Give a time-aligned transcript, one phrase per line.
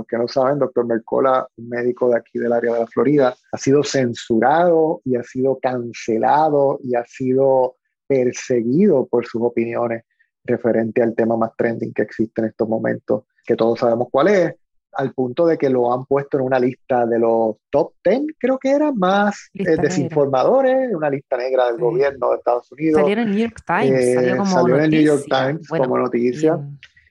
[0.00, 3.34] los que no saben, doctor Mercola, un médico de aquí del área de la Florida,
[3.52, 10.04] ha sido censurado y ha sido cancelado y ha sido perseguido por sus opiniones
[10.44, 14.54] referente al tema más trending que existe en estos momentos, que todos sabemos cuál es,
[14.92, 18.58] al punto de que lo han puesto en una lista de los top 10, creo
[18.58, 23.00] que era, más eh, desinformadores, una lista negra del gobierno de Estados Unidos.
[23.00, 25.98] Salió en el New York Times, eh, salió, como en el New York Times como
[25.98, 26.58] noticia.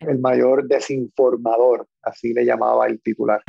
[0.02, 3.42] El mayor desinformador, así le llamaba el titular.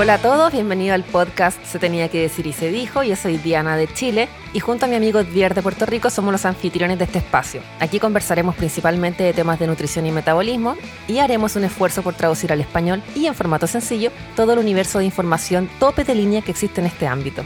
[0.00, 3.02] Hola a todos, bienvenido al podcast Se tenía que decir y se dijo.
[3.02, 6.30] Yo soy Diana de Chile y junto a mi amigo Edvier de Puerto Rico somos
[6.30, 7.62] los anfitriones de este espacio.
[7.80, 10.76] Aquí conversaremos principalmente de temas de nutrición y metabolismo
[11.08, 15.00] y haremos un esfuerzo por traducir al español y en formato sencillo todo el universo
[15.00, 17.42] de información tope de línea que existe en este ámbito.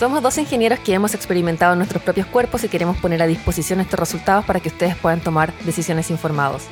[0.00, 3.80] Somos dos ingenieros que hemos experimentado en nuestros propios cuerpos y queremos poner a disposición
[3.80, 6.62] estos resultados para que ustedes puedan tomar decisiones informados.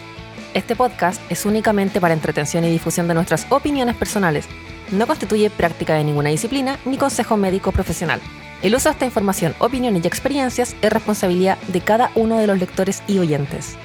[0.54, 4.48] Este podcast es únicamente para entretención y difusión de nuestras opiniones personales
[4.92, 8.18] no constituye práctica de ninguna disciplina ni consejo médico profesional.
[8.62, 12.58] El uso de esta información, opiniones y experiencias es responsabilidad de cada uno de los
[12.58, 13.76] lectores y oyentes.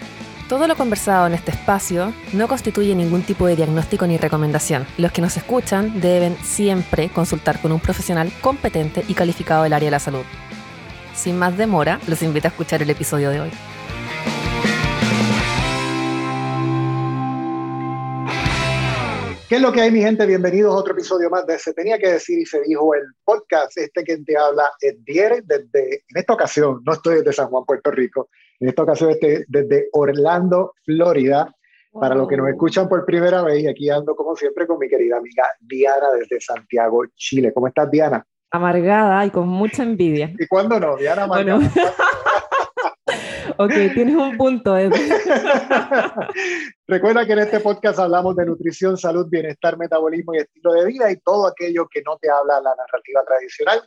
[0.50, 4.86] Todo lo conversado en este espacio no constituye ningún tipo de diagnóstico ni recomendación.
[4.98, 9.88] Los que nos escuchan deben siempre consultar con un profesional competente y calificado del área
[9.88, 10.26] de la salud.
[11.16, 13.52] Sin más demora, los invito a escuchar el episodio de hoy.
[19.48, 20.26] ¿Qué es lo que hay, mi gente?
[20.26, 23.78] Bienvenidos a otro episodio más de Se Tenía que Decir y Se Dijo el podcast.
[23.78, 27.64] Este que te habla es Dier desde, en esta ocasión, no estoy desde San Juan,
[27.64, 28.30] Puerto Rico,
[28.64, 31.54] en esta ocasión estoy desde Orlando, Florida.
[31.92, 34.88] Para los que nos escuchan por primera vez, y aquí ando como siempre con mi
[34.88, 37.54] querida amiga Diana desde Santiago, Chile.
[37.54, 38.26] ¿Cómo estás, Diana?
[38.50, 40.34] Amargada y con mucha envidia.
[40.40, 40.96] ¿Y cuándo no?
[40.96, 41.60] Diana amargada.
[43.58, 44.76] ok, tienes un punto.
[46.88, 51.12] Recuerda que en este podcast hablamos de nutrición, salud, bienestar, metabolismo y estilo de vida
[51.12, 53.82] y todo aquello que no te habla la narrativa tradicional.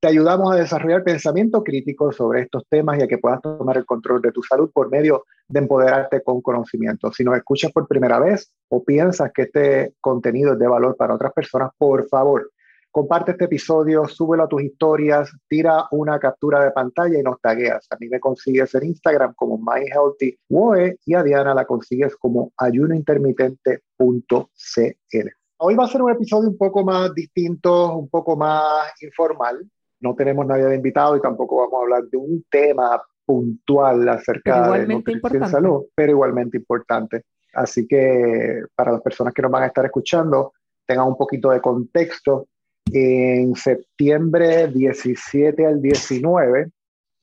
[0.00, 3.84] Te ayudamos a desarrollar pensamiento crítico sobre estos temas y a que puedas tomar el
[3.84, 7.10] control de tu salud por medio de empoderarte con conocimiento.
[7.10, 11.16] Si nos escuchas por primera vez o piensas que este contenido es de valor para
[11.16, 12.52] otras personas, por favor,
[12.92, 17.88] comparte este episodio, súbelo a tus historias, tira una captura de pantalla y nos tagueas.
[17.90, 25.28] A mí me consigues en Instagram como MyHealthyWoe y a Diana la consigues como ayunointermitente.cl.
[25.60, 29.68] Hoy va a ser un episodio un poco más distinto, un poco más informal.
[30.00, 34.72] No tenemos nadie de invitado y tampoco vamos a hablar de un tema puntual acerca
[34.72, 37.24] de nutrición y salud, pero igualmente importante.
[37.54, 40.52] Así que para las personas que nos van a estar escuchando,
[40.86, 42.48] tengan un poquito de contexto
[42.90, 46.70] en septiembre 17 al 19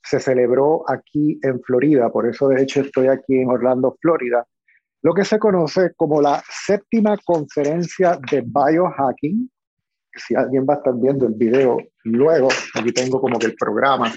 [0.05, 4.45] se celebró aquí en Florida, por eso de hecho estoy aquí en Orlando, Florida,
[5.01, 9.49] lo que se conoce como la séptima conferencia de biohacking.
[10.13, 11.77] Si alguien va a estar viendo el video
[12.09, 14.13] luego, aquí tengo como que el programa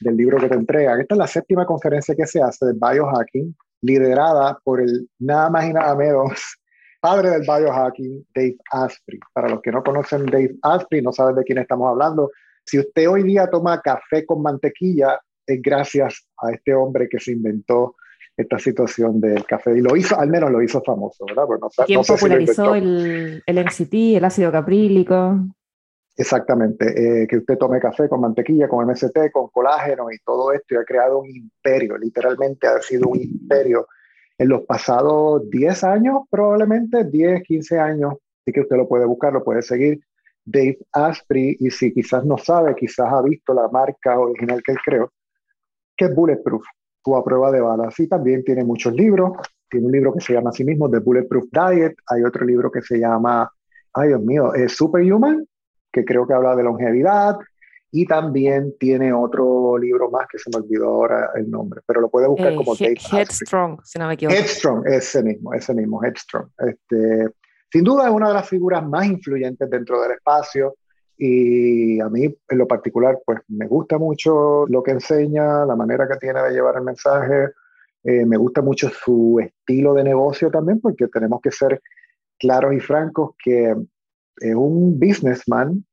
[0.00, 1.00] del libro que te entregan.
[1.00, 5.66] Esta es la séptima conferencia que se hace de biohacking, liderada por el nada más
[5.66, 6.32] y nada menos
[7.00, 9.20] padre del biohacking, Dave Asprey.
[9.32, 12.30] Para los que no conocen Dave Asprey, no saben de quién estamos hablando,
[12.66, 17.32] si usted hoy día toma café con mantequilla, es gracias a este hombre que se
[17.32, 17.96] inventó
[18.36, 21.44] esta situación del café y lo hizo, al menos lo hizo famoso, ¿verdad?
[21.86, 25.38] ¿Quién popularizó el, el MCT, el ácido caprílico?
[26.16, 30.74] Exactamente, eh, que usted tome café con mantequilla, con MCT, con colágeno y todo esto
[30.74, 33.88] y ha creado un imperio, literalmente ha sido un imperio
[34.38, 39.32] en los pasados 10 años, probablemente 10, 15 años, así que usted lo puede buscar,
[39.32, 40.00] lo puede seguir.
[40.44, 44.78] Dave Asprey, y si quizás no sabe, quizás ha visto la marca original que él
[44.84, 45.12] creó,
[45.96, 46.64] que es Bulletproof,
[47.02, 47.98] tu a prueba de balas.
[48.00, 49.32] Y también tiene muchos libros.
[49.70, 51.94] Tiene un libro que se llama a sí mismo The Bulletproof Diet.
[52.08, 53.50] Hay otro libro que se llama,
[53.92, 55.46] ay Dios mío, Superhuman,
[55.94, 57.38] que creo que habla de longevidad.
[57.92, 62.10] Y también tiene otro libro más que se me olvidó ahora el nombre, pero lo
[62.10, 64.36] puede buscar eh, como Dave Headstrong, si no me equivoco.
[64.36, 66.48] Headstrong, ese mismo, ese mismo, Headstrong.
[66.58, 67.28] Este,
[67.70, 70.74] sin duda es una de las figuras más influyentes dentro del espacio
[71.16, 76.08] y a mí en lo particular pues me gusta mucho lo que enseña, la manera
[76.08, 77.50] que tiene de llevar el mensaje,
[78.02, 81.80] eh, me gusta mucho su estilo de negocio también porque tenemos que ser
[82.38, 83.72] claros y francos que
[84.36, 85.84] es un businessman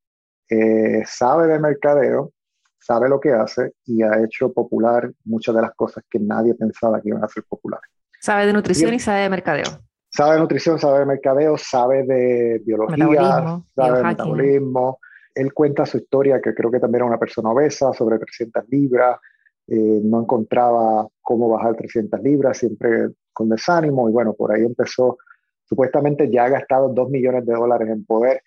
[0.49, 2.33] eh, sabe de mercadeo,
[2.77, 7.01] sabe lo que hace y ha hecho popular muchas de las cosas que nadie pensaba
[7.01, 7.89] que iban a ser populares.
[8.19, 9.65] Sabe de nutrición y, sabe de mercadeo.
[10.09, 14.99] Sabe de nutrición, sabe de mercadeo, sabe de biología, sabe de metabolismo.
[15.33, 19.17] Él cuenta su historia, que creo que también era una persona obesa, sobre 300 libras,
[19.67, 25.17] eh, no encontraba cómo bajar 300 libras, siempre con desánimo, y bueno, por ahí empezó,
[25.71, 28.43] supuestamente ya ha gastado 2 millones de dólares en poder.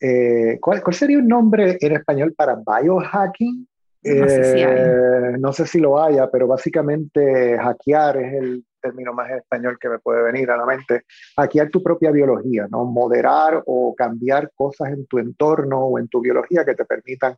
[0.00, 3.68] Eh, ¿cuál, sería un nombre en español para biohacking?
[4.04, 9.12] No sé, si eh, no sé si lo haya, pero básicamente hackear es el término
[9.12, 11.02] más español que me puede venir a la mente.
[11.36, 12.86] Hackear tu propia biología, ¿no?
[12.86, 17.36] Moderar o cambiar cosas en tu entorno o en tu biología que te permitan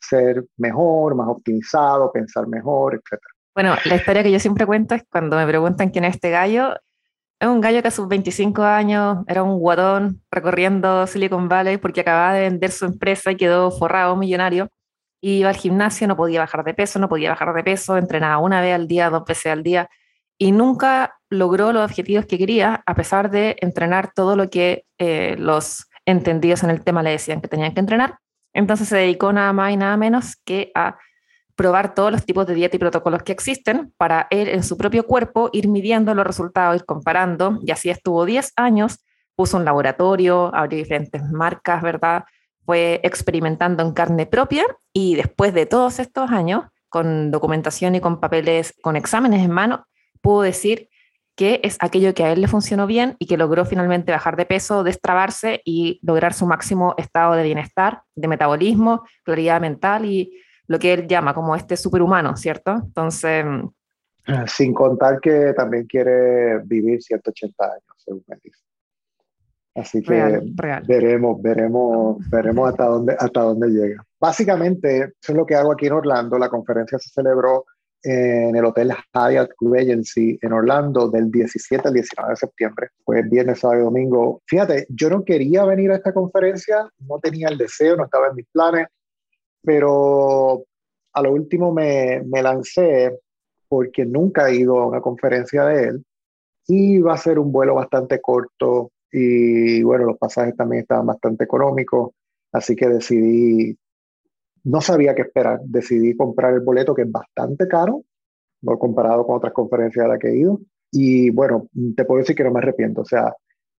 [0.00, 3.20] ser mejor, más optimizado, pensar mejor, etc.
[3.54, 6.74] Bueno, la historia que yo siempre cuento es cuando me preguntan quién es este gallo.
[7.42, 12.02] Es un gallo que a sus 25 años era un guatón recorriendo Silicon Valley porque
[12.02, 14.68] acababa de vender su empresa y quedó forrado, millonario.
[15.20, 18.60] Iba al gimnasio, no podía bajar de peso, no podía bajar de peso, entrenaba una
[18.60, 19.90] vez al día, dos veces al día
[20.38, 25.34] y nunca logró los objetivos que quería a pesar de entrenar todo lo que eh,
[25.36, 28.20] los entendidos en el tema le decían que tenían que entrenar.
[28.52, 30.96] Entonces se dedicó nada más y nada menos que a
[31.54, 35.06] probar todos los tipos de dieta y protocolos que existen para él en su propio
[35.06, 39.04] cuerpo ir midiendo los resultados, ir comparando, y así estuvo 10 años,
[39.36, 42.24] puso un laboratorio, abrió diferentes marcas, ¿verdad?
[42.64, 48.20] Fue experimentando en carne propia y después de todos estos años, con documentación y con
[48.20, 49.86] papeles, con exámenes en mano,
[50.20, 50.88] pudo decir
[51.34, 54.44] que es aquello que a él le funcionó bien y que logró finalmente bajar de
[54.44, 60.32] peso, destrabarse y lograr su máximo estado de bienestar, de metabolismo, claridad mental y
[60.72, 62.72] lo que él llama como este superhumano, ¿cierto?
[62.72, 63.44] Entonces...
[64.26, 68.58] Ah, sin contar que también quiere vivir 180 años, según me dice.
[69.74, 70.40] Así que
[70.86, 74.02] veremos, veremos, veremos hasta dónde, hasta dónde llega.
[74.18, 76.38] Básicamente, eso es lo que hago aquí en Orlando.
[76.38, 77.66] La conferencia se celebró
[78.02, 82.88] en el Hotel Hyatt Regency en Orlando del 17 al 19 de septiembre.
[83.04, 84.40] Fue viernes, sábado y domingo.
[84.46, 88.36] Fíjate, yo no quería venir a esta conferencia, no tenía el deseo, no estaba en
[88.36, 88.86] mis planes,
[89.62, 90.64] pero
[91.12, 93.18] a lo último me, me lancé
[93.68, 96.04] porque nunca he ido a una conferencia de él
[96.66, 101.44] y va a ser un vuelo bastante corto y bueno, los pasajes también estaban bastante
[101.44, 102.12] económicos,
[102.52, 103.76] así que decidí
[104.64, 105.60] no sabía qué esperar.
[105.64, 108.04] Decidí comprar el boleto, que es bastante caro,
[108.78, 110.60] comparado con otras conferencias a las que he ido.
[110.90, 113.02] Y bueno, te puedo decir que no me arrepiento.
[113.02, 113.34] O sea,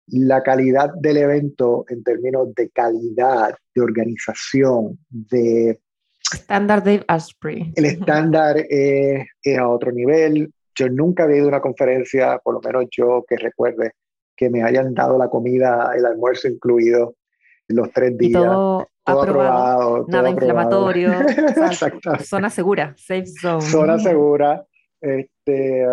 [0.08, 5.80] la calidad del evento en términos de calidad, de organización, de...
[6.32, 7.72] Estándar de Asprey.
[7.76, 9.28] El estándar es,
[9.58, 10.52] a otro nivel.
[10.76, 13.92] Yo nunca he ido a una conferencia, por lo menos yo que recuerde,
[14.36, 17.16] que me hayan dado la comida, el almuerzo incluido,
[17.68, 18.42] los tres días.
[18.42, 21.12] todo, aprobado, nada inflamatorio.
[22.24, 23.62] zona segura, safe zone.
[23.62, 24.66] Zona segura,
[25.00, 25.86] este,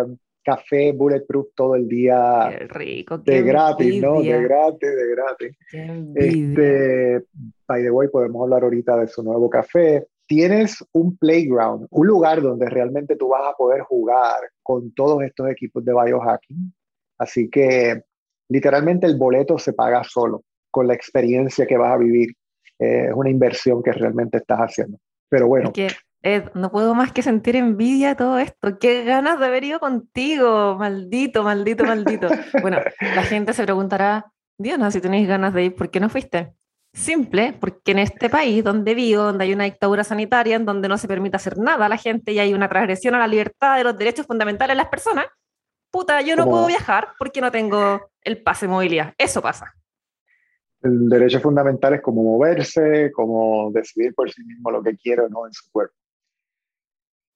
[0.43, 2.55] café bulletproof todo el día.
[2.57, 4.21] Qué rico, De gratis, ¿no?
[4.21, 5.57] De gratis, de gratis.
[6.15, 7.25] Este,
[7.67, 10.07] by the way, podemos hablar ahorita de su nuevo café.
[10.27, 15.49] Tienes un playground, un lugar donde realmente tú vas a poder jugar con todos estos
[15.49, 16.73] equipos de biohacking.
[17.17, 18.03] Así que
[18.49, 22.29] literalmente el boleto se paga solo con la experiencia que vas a vivir.
[22.79, 24.97] Eh, es una inversión que realmente estás haciendo.
[25.29, 25.71] Pero bueno.
[25.71, 25.89] que,
[26.53, 28.77] no puedo más que sentir envidia de todo esto.
[28.79, 30.75] Qué ganas de haber ido contigo.
[30.77, 32.29] Maldito, maldito, maldito.
[32.61, 32.79] bueno,
[33.15, 36.53] la gente se preguntará, Diana, si tenéis ganas de ir, ¿por qué no fuiste?
[36.93, 40.97] Simple, porque en este país donde vivo, donde hay una dictadura sanitaria, en donde no
[40.97, 43.85] se permite hacer nada a la gente y hay una transgresión a la libertad de
[43.85, 45.25] los derechos fundamentales de las personas,
[45.89, 49.13] puta, yo no puedo viajar porque no tengo el pase de movilidad.
[49.17, 49.73] Eso pasa.
[50.81, 55.29] El derecho fundamental es como moverse, como decidir por sí mismo lo que quiere o
[55.29, 55.95] no en su cuerpo.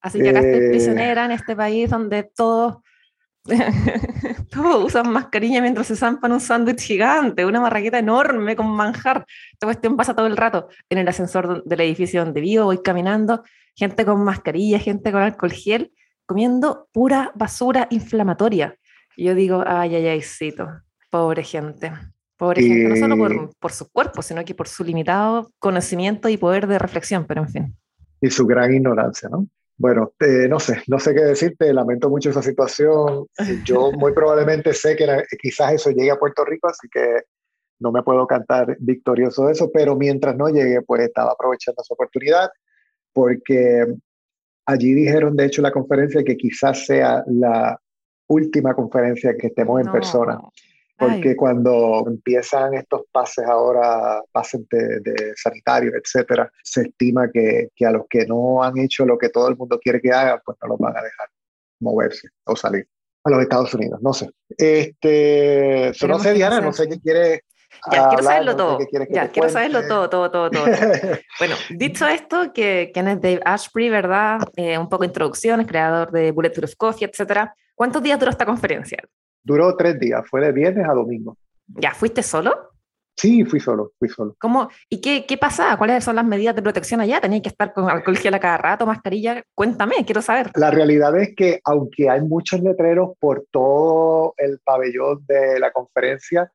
[0.06, 2.78] Así que acá estoy eh, prisionera en este país donde todos,
[4.52, 9.26] todos usan mascarilla mientras se zampan un sándwich gigante, una marraqueta enorme con manjar.
[9.54, 13.44] Esta cuestión pasa todo el rato en el ascensor del edificio donde vivo, voy caminando,
[13.76, 15.92] gente con mascarilla, gente con alcohol gel,
[16.28, 18.76] comiendo pura basura inflamatoria.
[19.18, 20.24] Y yo digo, ay, ay, ay,
[21.10, 21.92] pobre gente.
[22.38, 26.38] Pobre gente, no solo por, por, su cuerpo, sino que por su limitado conocimiento y
[26.38, 27.78] poder de reflexión, pero en fin.
[28.22, 29.48] Y su gran ignorancia, ¿no?
[29.77, 33.27] Bueno, eh, no sé, no sé qué decirte, lamento mucho esa situación.
[33.65, 35.05] Yo muy probablemente sé que
[35.41, 37.24] quizás eso llegue a Puerto Rico, así que
[37.79, 41.94] no me puedo cantar victorioso de eso, pero mientras no llegue, pues estaba aprovechando esa
[41.94, 42.50] oportunidad,
[43.12, 43.86] porque
[44.65, 47.77] allí dijeron, de hecho, la conferencia que quizás sea la
[48.27, 50.39] última conferencia que estemos en persona
[50.98, 57.86] porque cuando empiezan estos pases ahora, pases de, de sanitarios, etcétera, se estima que, que,
[57.86, 60.58] a los que no han hecho lo que todo el mundo quiere que hagan, pues
[60.62, 61.28] no los van a dejar
[61.80, 62.88] moverse o salir
[63.25, 64.00] a los Estados Unidos.
[64.02, 64.30] No sé.
[64.58, 67.42] Este, no sé, Diana, no sé qué quiere
[67.92, 68.80] Ya, quiero saberlo todo.
[69.10, 70.66] Ya, quiero saberlo todo, todo, todo, todo.
[71.40, 74.40] bueno, dicho esto, que, quién es Dave Ashbury, ¿verdad?
[74.56, 77.54] Eh, un poco de introducciones, creador de Bulletproof Coffee, etcétera.
[77.74, 79.00] ¿Cuántos días duró esta conferencia?
[79.46, 81.38] Duró tres días, fue de viernes a domingo.
[81.68, 82.72] ¿Ya fuiste solo?
[83.16, 84.36] Sí, fui solo, fui solo.
[84.40, 84.70] ¿Cómo?
[84.90, 85.78] ¿Y qué, qué pasaba?
[85.78, 87.22] ¿Cuáles son las medidas de protección allá?
[87.22, 89.44] ¿Tenías que estar con alcohol gel a cada rato, mascarilla?
[89.54, 90.52] Cuéntame, quiero saber.
[90.56, 96.52] La realidad es que aunque hay muchos letreros por todo el pabellón de la conferencia,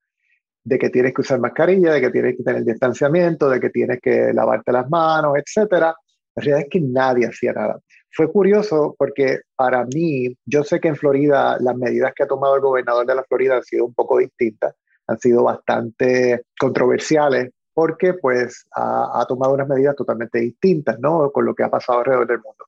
[0.64, 4.00] de que tienes que usar mascarilla, de que tienes que tener distanciamiento, de que tienes
[4.00, 5.94] que lavarte las manos, etcétera,
[6.34, 7.80] la realidad es que nadie hacía nada.
[8.12, 12.56] Fue curioso porque para mí, yo sé que en Florida las medidas que ha tomado
[12.56, 14.74] el gobernador de la Florida han sido un poco distintas
[15.10, 21.30] han sido bastante controversiales porque pues ha, tomado unas medidas totalmente distintas, ¿no?
[21.32, 22.66] Con lo que ha pasado alrededor del mundo.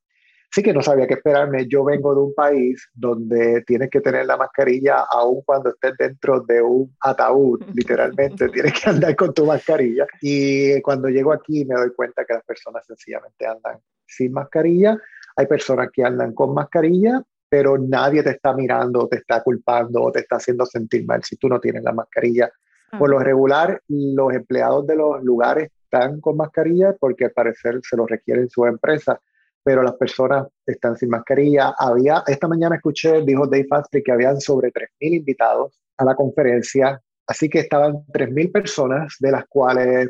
[0.51, 1.67] Así que no sabía qué esperarme.
[1.67, 6.41] Yo vengo de un país donde tienes que tener la mascarilla aún cuando estés dentro
[6.41, 10.07] de un ataúd, literalmente tienes que andar con tu mascarilla.
[10.21, 14.99] Y cuando llego aquí me doy cuenta que las personas sencillamente andan sin mascarilla.
[15.37, 17.23] Hay personas que andan con mascarilla
[17.53, 21.37] pero nadie te está mirando, te está culpando o te está haciendo sentir mal si
[21.37, 22.51] tú no tienes la mascarilla.
[22.99, 27.95] Por lo regular, los empleados de los lugares están con mascarilla porque al parecer se
[27.99, 29.21] lo requieren su empresa,
[29.63, 31.75] pero las personas están sin mascarilla.
[31.79, 37.03] Había, esta mañana escuché, dijo Dave Asprey, que habían sobre 3.000 invitados a la conferencia,
[37.27, 40.09] así que estaban 3.000 personas, de las cuales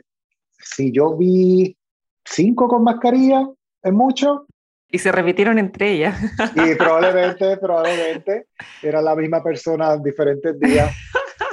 [0.60, 1.76] si yo vi
[2.24, 3.48] cinco con mascarilla,
[3.82, 4.46] es mucho,
[4.92, 6.16] y se repitieron entre ellas.
[6.54, 8.46] Y probablemente, probablemente,
[8.82, 10.94] era la misma persona en diferentes días.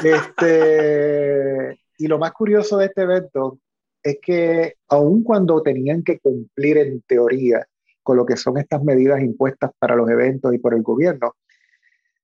[0.03, 3.59] Este, y lo más curioso de este evento
[4.03, 7.65] es que aun cuando tenían que cumplir en teoría
[8.03, 11.35] con lo que son estas medidas impuestas para los eventos y por el gobierno,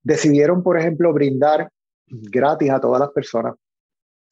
[0.04, 1.70] decidieron, por ejemplo, brindar
[2.08, 3.56] gratis a todas las personas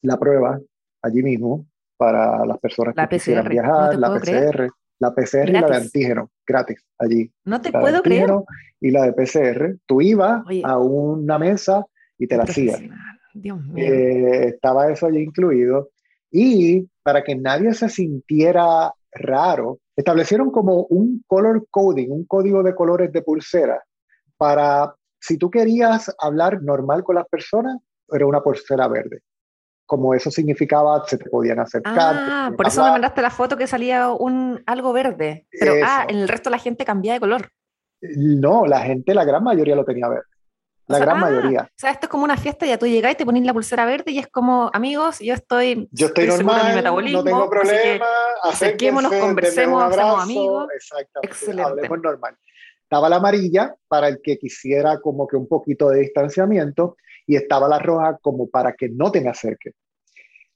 [0.02, 0.60] la prueba
[1.02, 4.70] allí mismo para las personas que quisieran viajar, la PCR
[5.04, 7.30] la PCR y la de antígeno, gratis, allí.
[7.44, 8.30] No te puedo creer.
[8.80, 11.84] Y la de PCR, tú ibas a una mesa
[12.18, 12.90] y te la hacían.
[13.34, 13.84] Dios mío.
[13.84, 15.90] Eh, estaba eso allí incluido.
[16.30, 22.74] Y para que nadie se sintiera raro, establecieron como un color coding, un código de
[22.74, 23.82] colores de pulsera,
[24.36, 29.22] para si tú querías hablar normal con las personas, era una pulsera verde
[29.86, 32.16] como eso significaba, se te podían acercar.
[32.18, 35.46] Ah, por eso me mandaste la foto que salía un algo verde.
[35.50, 37.50] Pero ah, en el resto la gente cambiaba de color.
[38.00, 40.24] No, la gente, la gran mayoría lo tenía verde.
[40.86, 41.62] La gran ah, mayoría.
[41.62, 43.86] O sea, esto es como una fiesta, ya tú llegás y te pones la pulsera
[43.86, 48.06] verde y es como, amigos, yo estoy, yo estoy, normal, mi metabolismo, no tengo problema,
[48.42, 50.68] acerquémonos, conversemos, hacemos amigos.
[50.74, 51.62] Exactamente, Excelente.
[51.62, 52.36] hablemos normal.
[52.82, 56.96] Estaba la amarilla para el que quisiera como que un poquito de distanciamiento
[57.26, 59.74] y estaba la roja como para que no te me acerques.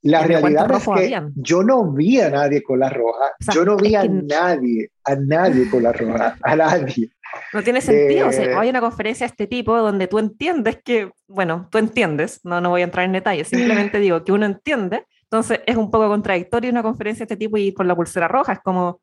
[0.01, 3.95] La realidad es que yo no vi a nadie con la roja, yo no vi
[3.95, 7.11] a nadie, a nadie con la roja, a nadie.
[7.53, 10.79] No tiene sentido, o sea, eh, hay una conferencia de este tipo donde tú entiendes
[10.83, 14.45] que, bueno, tú entiendes, no, no voy a entrar en detalles, simplemente digo que uno
[14.45, 18.27] entiende, entonces es un poco contradictorio una conferencia de este tipo y con la pulsera
[18.27, 19.01] roja, es como,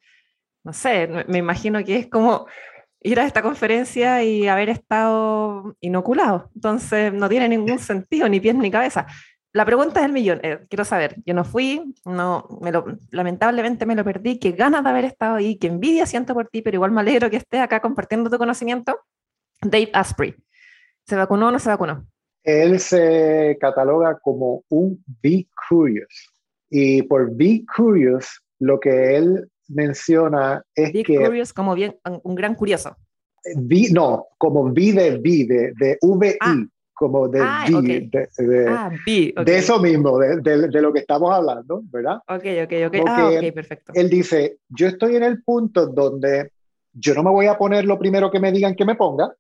[0.64, 2.46] no sé, me imagino que es como
[3.06, 6.50] ir a esta conferencia y haber estado inoculado.
[6.54, 9.06] Entonces no tiene ningún sentido, ni pies ni cabeza.
[9.52, 10.40] La pregunta es millón.
[10.42, 14.82] Eh, quiero saber, yo no fui, no, me lo, lamentablemente me lo perdí, qué ganas
[14.82, 17.60] de haber estado ahí, qué envidia siento por ti, pero igual me alegro que estés
[17.60, 18.98] acá compartiendo tu conocimiento.
[19.62, 20.34] Dave Asprey,
[21.06, 22.06] ¿se vacunó o no se vacunó?
[22.42, 26.32] Él se cataloga como un Be Curious.
[26.68, 31.16] Y por Be Curious, lo que él menciona es Be que...
[31.16, 32.96] Curious como bien, un gran curioso.
[33.56, 36.56] Vi, no, como vi de vi, de, de VI, ah.
[36.92, 38.90] como de ah, vi, de, ah,
[39.44, 42.16] de, eso mismo, de, de, lo que estamos hablando, ¿verdad?
[42.28, 43.06] Ok, ok, ok.
[43.06, 43.92] Ah, ok, perfecto.
[43.94, 46.50] Él dice, yo estoy en el punto donde
[46.92, 49.32] yo no me voy a poner lo primero que me digan que me ponga,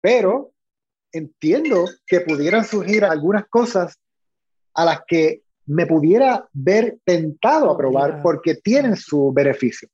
[0.00, 0.52] pero
[1.12, 3.98] entiendo que pudieran surgir algunas cosas
[4.74, 9.88] a las que me pudiera ver tentado a probar porque tienen su beneficio.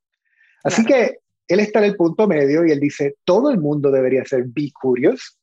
[0.64, 4.25] Así que él está en el punto medio y él dice, todo el mundo debería
[4.25, 5.38] ser be curious,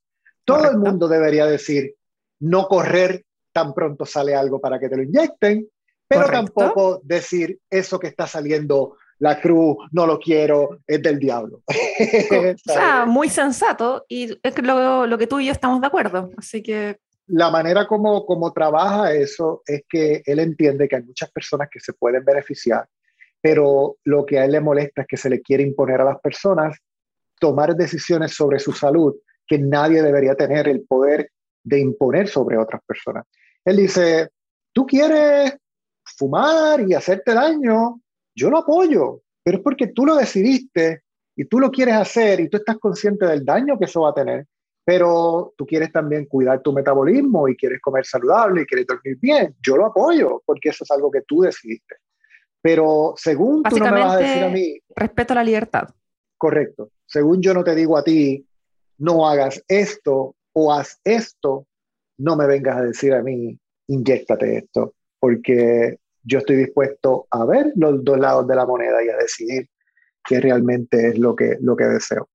[0.46, 1.96] todo el mundo debería decir,
[2.40, 5.68] no correr tan pronto sale algo para que te lo inyecten,
[6.08, 11.62] pero tampoco decir eso que está saliendo la cruz, no lo quiero, es del diablo.
[11.68, 16.32] o sea, muy sensato y es lo, lo que tú y yo estamos de acuerdo,
[16.38, 21.32] así que la manera como, como trabaja eso es que él entiende que hay muchas
[21.32, 22.88] personas que se pueden beneficiar,
[23.42, 26.20] pero lo que a él le molesta es que se le quiere imponer a las
[26.20, 26.78] personas
[27.40, 29.16] tomar decisiones sobre su salud
[29.48, 31.32] que nadie debería tener el poder
[31.64, 33.26] de imponer sobre otras personas.
[33.64, 34.30] Él dice,
[34.74, 35.56] tú quieres
[36.04, 38.02] fumar y hacerte daño,
[38.36, 41.04] yo lo apoyo, pero es porque tú lo decidiste
[41.36, 44.14] y tú lo quieres hacer y tú estás consciente del daño que eso va a
[44.14, 44.46] tener,
[44.90, 49.56] pero tú quieres también cuidar tu metabolismo y quieres comer saludable y quieres dormir bien,
[49.62, 51.98] yo lo apoyo porque eso es algo que tú decidiste.
[52.60, 54.80] Pero según tú no me vas a decir a mí...
[54.96, 55.90] Respeto a la libertad.
[56.40, 56.90] Correcto.
[57.06, 58.44] Según yo no te digo a ti,
[58.98, 61.68] no hagas esto o haz esto,
[62.18, 67.74] no me vengas a decir a mí, inyectate esto, porque yo estoy dispuesto a ver
[67.76, 69.70] los dos lados de la moneda y a decidir
[70.26, 72.28] qué realmente es lo que, lo que deseo.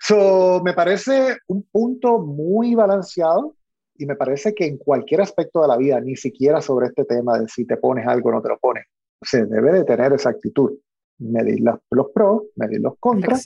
[0.00, 3.54] So, me parece un punto muy balanceado
[3.96, 7.38] y me parece que en cualquier aspecto de la vida, ni siquiera sobre este tema
[7.38, 8.86] de si te pones algo o no te lo pones,
[9.20, 10.72] se debe de tener esa actitud,
[11.18, 13.44] medir los pros, medir los contras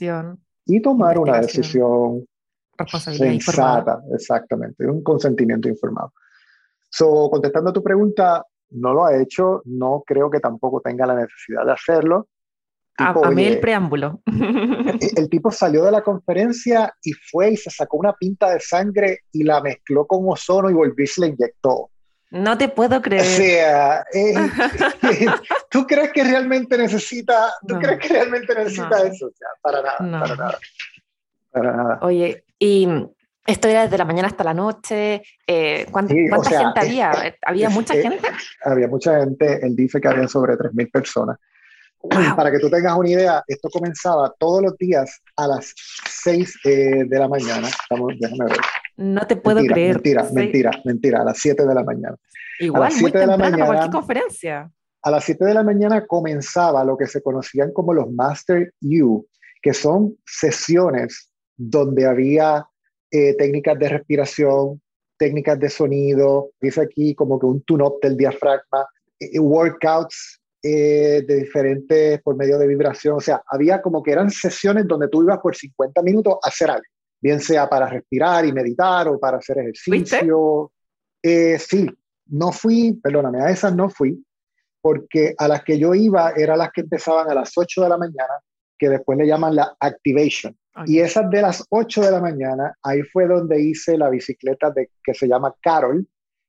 [0.65, 2.25] y tomar una decisión
[3.17, 6.13] sensata, exactamente, un consentimiento informado.
[6.89, 11.15] So, contestando a tu pregunta, no lo ha hecho, no creo que tampoco tenga la
[11.15, 12.29] necesidad de hacerlo.
[12.97, 14.21] A, mí el preámbulo.
[15.17, 19.19] El, tipo salió de la conferencia y fue y se sacó una pinta de sangre
[19.31, 21.89] y la mezcló con ozono y volvió y se la inyectó.
[22.31, 23.21] No te puedo creer.
[23.21, 24.33] O sea, eh,
[25.69, 29.27] ¿tú crees que realmente necesita, ¿tú crees que realmente necesita eso?
[29.27, 30.59] O sea, para nada, para nada.
[31.51, 31.99] Para nada.
[32.01, 32.87] Oye, y
[33.45, 35.21] esto era desde la mañana hasta la noche.
[35.45, 37.11] Eh, ¿Cuánta, gente había?
[37.45, 38.27] ¿Había mucha gente?
[38.63, 39.65] Había mucha gente.
[39.65, 41.37] Él dice que había sobre 3.000 personas.
[42.09, 45.73] Para que tú tengas una idea, esto comenzaba todos los días a las
[46.23, 46.69] 6 eh,
[47.07, 47.67] de la mañana.
[48.19, 48.57] déjame ver.
[48.97, 49.95] No te puedo creer.
[49.95, 51.21] Mentira, mentira, mentira.
[51.21, 52.15] A las 7 de la mañana.
[52.59, 53.65] Igual, a las 7 de la mañana.
[53.65, 54.71] cualquier conferencia.
[55.01, 59.25] A las 7 de la mañana comenzaba lo que se conocían como los Master U,
[59.61, 62.65] que son sesiones donde había
[63.11, 64.81] eh, técnicas de respiración,
[65.17, 68.87] técnicas de sonido, dice aquí como que un tune-up del diafragma,
[69.19, 74.31] eh, workouts eh, de diferentes por medio de vibración, o sea, había como que eran
[74.31, 76.87] sesiones donde tú ibas por 50 minutos a hacer algo,
[77.21, 80.71] bien sea para respirar y meditar o para hacer ejercicio.
[81.21, 81.87] sí,
[82.27, 84.25] no fui, perdóname, a esas no fui,
[84.81, 87.97] porque a las que yo iba eran las que empezaban a las 8 de la
[87.97, 88.33] mañana,
[88.75, 90.57] que después le llaman la activation.
[90.87, 94.89] Y esas de las 8 de la mañana, ahí fue donde hice la bicicleta de,
[95.03, 96.07] que se llama Carol,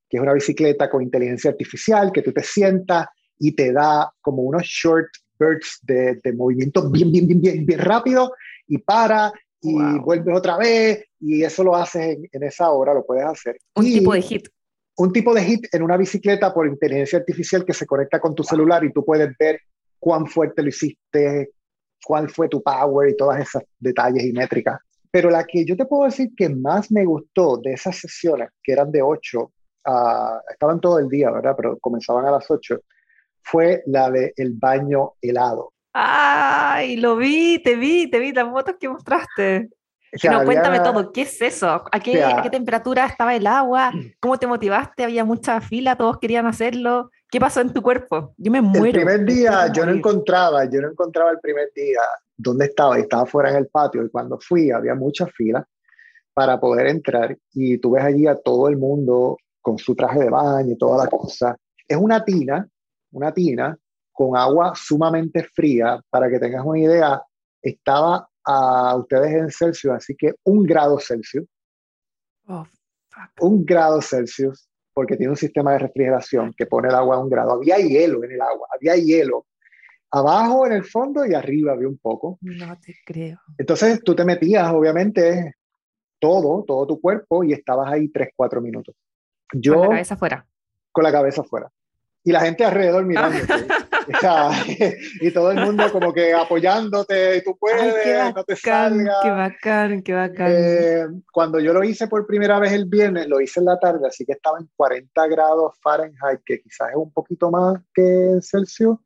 [0.08, 4.42] que es una bicicleta con inteligencia artificial, que tú te sientas y te da como
[4.42, 8.32] unos short bursts de, de movimiento bien, bien, bien, bien, bien rápido
[8.66, 13.24] y para y vuelves otra vez y eso lo haces en, esa hora, lo puedes
[13.24, 13.58] hacer.
[13.74, 14.48] Un tipo de hit.
[14.96, 18.42] Un tipo de hit en una bicicleta por inteligencia artificial que se conecta con tu
[18.42, 19.60] celular y tú puedes ver
[19.98, 21.50] cuán fuerte lo hiciste,
[22.04, 24.78] cuál fue tu power y todas esas detalles y métricas.
[25.10, 28.72] Pero la que yo te puedo decir que más me gustó de esas sesiones, que
[28.72, 29.52] eran de 8,
[30.50, 31.54] estaban todo el día, ¿verdad?
[31.56, 32.78] Pero comenzaban a las 8,
[33.46, 35.72] fue la de el baño helado.
[35.92, 39.70] Ay, lo vi, te vi, te vi las fotos que mostraste.
[40.30, 41.84] no, cuéntame todo, ¿qué es eso?
[41.90, 43.92] ¿A qué, ¿A qué, temperatura estaba el agua?
[44.20, 45.04] ¿Cómo te motivaste?
[45.04, 45.96] ¿Había mucha fila?
[45.96, 47.10] ¿Todos querían hacerlo?
[47.30, 48.34] ¿Qué pasó en tu cuerpo?
[48.36, 48.98] Yo me muero.
[48.98, 52.00] El primer día yo no encontraba, yo no encontraba el primer día
[52.36, 55.66] dónde estaba, estaba fuera en el patio, y cuando fui había mucha fila
[56.34, 60.30] para poder entrar, y tú ves allí a todo el mundo con su traje de
[60.30, 61.56] baño y toda la cosa.
[61.88, 62.68] Es una tina,
[63.16, 63.76] una tina
[64.12, 67.22] con agua sumamente fría, para que tengas una idea,
[67.60, 71.46] estaba a ustedes en Celsius, así que un grado Celsius.
[72.46, 72.66] Oh,
[73.40, 77.28] un grado Celsius porque tiene un sistema de refrigeración que pone el agua a un
[77.28, 77.52] grado.
[77.52, 79.46] Había hielo en el agua, había hielo.
[80.10, 82.38] Abajo en el fondo y arriba había un poco.
[82.40, 83.38] No te creo.
[83.58, 85.56] Entonces tú te metías, obviamente,
[86.18, 88.94] todo, todo tu cuerpo y estabas ahí 3, 4 minutos.
[89.52, 90.46] Yo, con la cabeza afuera.
[90.92, 91.70] Con la cabeza afuera.
[92.26, 93.38] Y la gente alrededor mirando.
[95.20, 99.16] y todo el mundo como que apoyándote, tú puedes, no te salgas.
[99.22, 100.46] Qué bacán, qué bacán.
[100.50, 104.08] Eh, cuando yo lo hice por primera vez el viernes, lo hice en la tarde,
[104.08, 108.98] así que estaba en 40 grados Fahrenheit, que quizás es un poquito más que Celsius.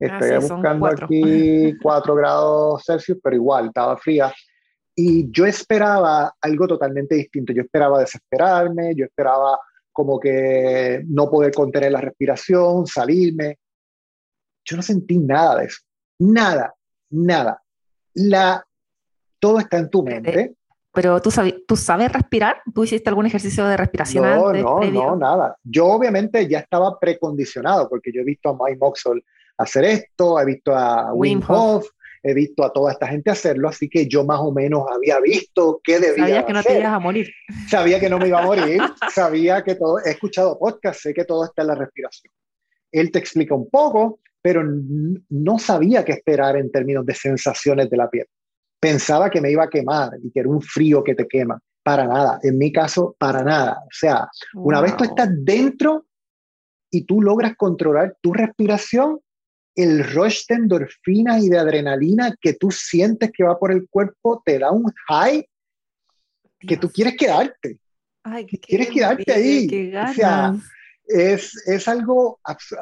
[0.00, 4.32] Ah, Estoy buscando aquí 4 grados Celsius, pero igual, estaba fría.
[4.94, 7.52] Y yo esperaba algo totalmente distinto.
[7.52, 9.58] Yo esperaba desesperarme, yo esperaba
[9.92, 13.58] como que no poder contener la respiración, salirme.
[14.64, 15.80] Yo no sentí nada de eso.
[16.18, 16.74] Nada,
[17.10, 17.62] nada.
[18.14, 18.64] La,
[19.38, 20.54] todo está en tu mente.
[20.92, 24.62] Pero tú, sabes, tú sabes respirar, tú hiciste algún ejercicio de respiración no, antes.
[24.62, 25.56] No, no, nada.
[25.62, 29.24] Yo obviamente ya estaba precondicionado porque yo he visto a Mike Moxall
[29.56, 31.86] hacer esto, he visto a Wim, Hof,
[32.22, 35.80] he visto a toda esta gente hacerlo, así que yo más o menos había visto
[35.82, 37.30] qué debía Sabía que no te ibas a morir.
[37.68, 38.80] Sabía que no me iba a morir,
[39.12, 42.32] sabía que todo, he escuchado podcast, sé que todo está en la respiración.
[42.92, 47.96] Él te explica un poco, pero no sabía qué esperar en términos de sensaciones de
[47.96, 48.26] la piel.
[48.80, 51.60] Pensaba que me iba a quemar y que era un frío que te quema.
[51.82, 53.78] Para nada, en mi caso, para nada.
[53.84, 56.06] O sea, una vez tú estás dentro
[56.90, 59.20] y tú logras controlar tu respiración,
[59.82, 64.42] el rush de endorfinas y de adrenalina que tú sientes que va por el cuerpo
[64.44, 65.46] te da un high
[66.60, 67.78] que tú quieres quedarte.
[68.22, 69.92] Ay, quieres quedarte ahí.
[69.94, 70.54] O sea,
[71.06, 72.38] es, es algo,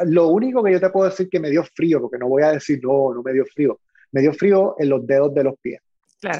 [0.07, 2.53] lo único que yo te puedo decir que me dio frío, porque no voy a
[2.53, 3.81] decir, no, no me dio frío,
[4.13, 5.81] me dio frío en los dedos de los pies.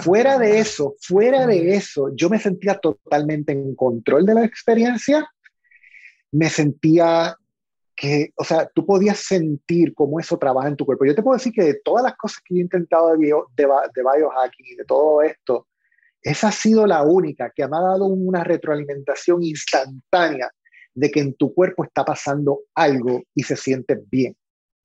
[0.03, 5.25] Fuera de eso, fuera de eso, yo me sentía totalmente en control de la experiencia,
[6.33, 7.37] me sentía
[7.98, 11.04] que, o sea, tú podías sentir cómo eso trabaja en tu cuerpo.
[11.04, 13.64] Yo te puedo decir que de todas las cosas que he intentado de, bio, de,
[13.64, 15.66] de biohacking y de todo esto,
[16.22, 20.48] esa ha sido la única que me ha dado una retroalimentación instantánea
[20.94, 24.37] de que en tu cuerpo está pasando algo y se siente bien.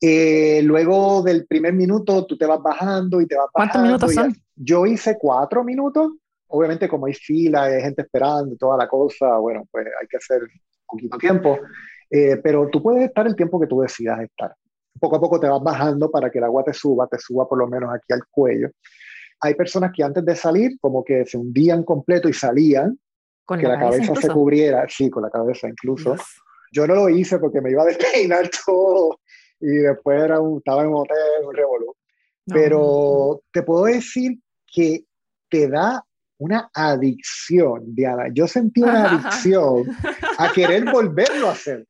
[0.02, 3.72] Eh, luego del primer minuto tú te vas bajando y te vas bajando.
[3.72, 4.36] ¿Cuántos minutos son?
[4.56, 6.14] Yo hice cuatro minutos.
[6.48, 10.42] Obviamente como hay fila, hay gente esperando, toda la cosa, bueno, pues hay que hacer
[10.42, 10.50] un
[10.88, 11.60] poquito tiempo.
[12.16, 14.54] Eh, pero tú puedes estar el tiempo que tú decidas estar.
[15.00, 17.58] Poco a poco te vas bajando para que el agua te suba, te suba por
[17.58, 18.70] lo menos aquí al cuello.
[19.40, 23.00] Hay personas que antes de salir como que se hundían completo y salían,
[23.46, 26.16] ¿Con que la, cabeza, se cubriera, sí, con la cabeza incluso.
[26.72, 29.20] Yo no lo hice porque me iba a despeinar todo
[29.60, 31.96] y después era un, estaba en un hotel, un revolú.
[32.46, 34.38] Pero te puedo decir
[34.72, 35.04] que
[35.50, 36.06] te da
[36.38, 38.28] una adicción, Diana.
[38.32, 39.88] Yo sentí una adicción
[40.38, 41.88] a querer volverlo a hacer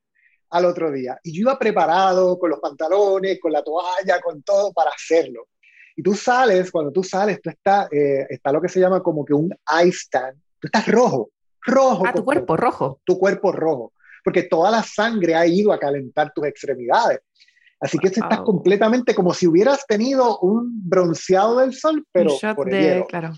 [0.53, 1.19] al otro día.
[1.23, 5.47] Y yo iba preparado con los pantalones, con la toalla, con todo para hacerlo.
[5.95, 9.25] Y tú sales, cuando tú sales, tú está, eh, está lo que se llama como
[9.25, 10.39] que un ice stand.
[10.59, 11.31] Tú estás rojo,
[11.65, 12.03] rojo.
[12.05, 13.01] Ah, tu cuerpo rojo.
[13.03, 13.93] Tu cuerpo rojo.
[14.23, 17.19] Porque toda la sangre ha ido a calentar tus extremidades.
[17.79, 22.81] Así que estás completamente como si hubieras tenido un bronceado del sol, pero por el
[22.81, 23.05] hielo.
[23.07, 23.33] Claro.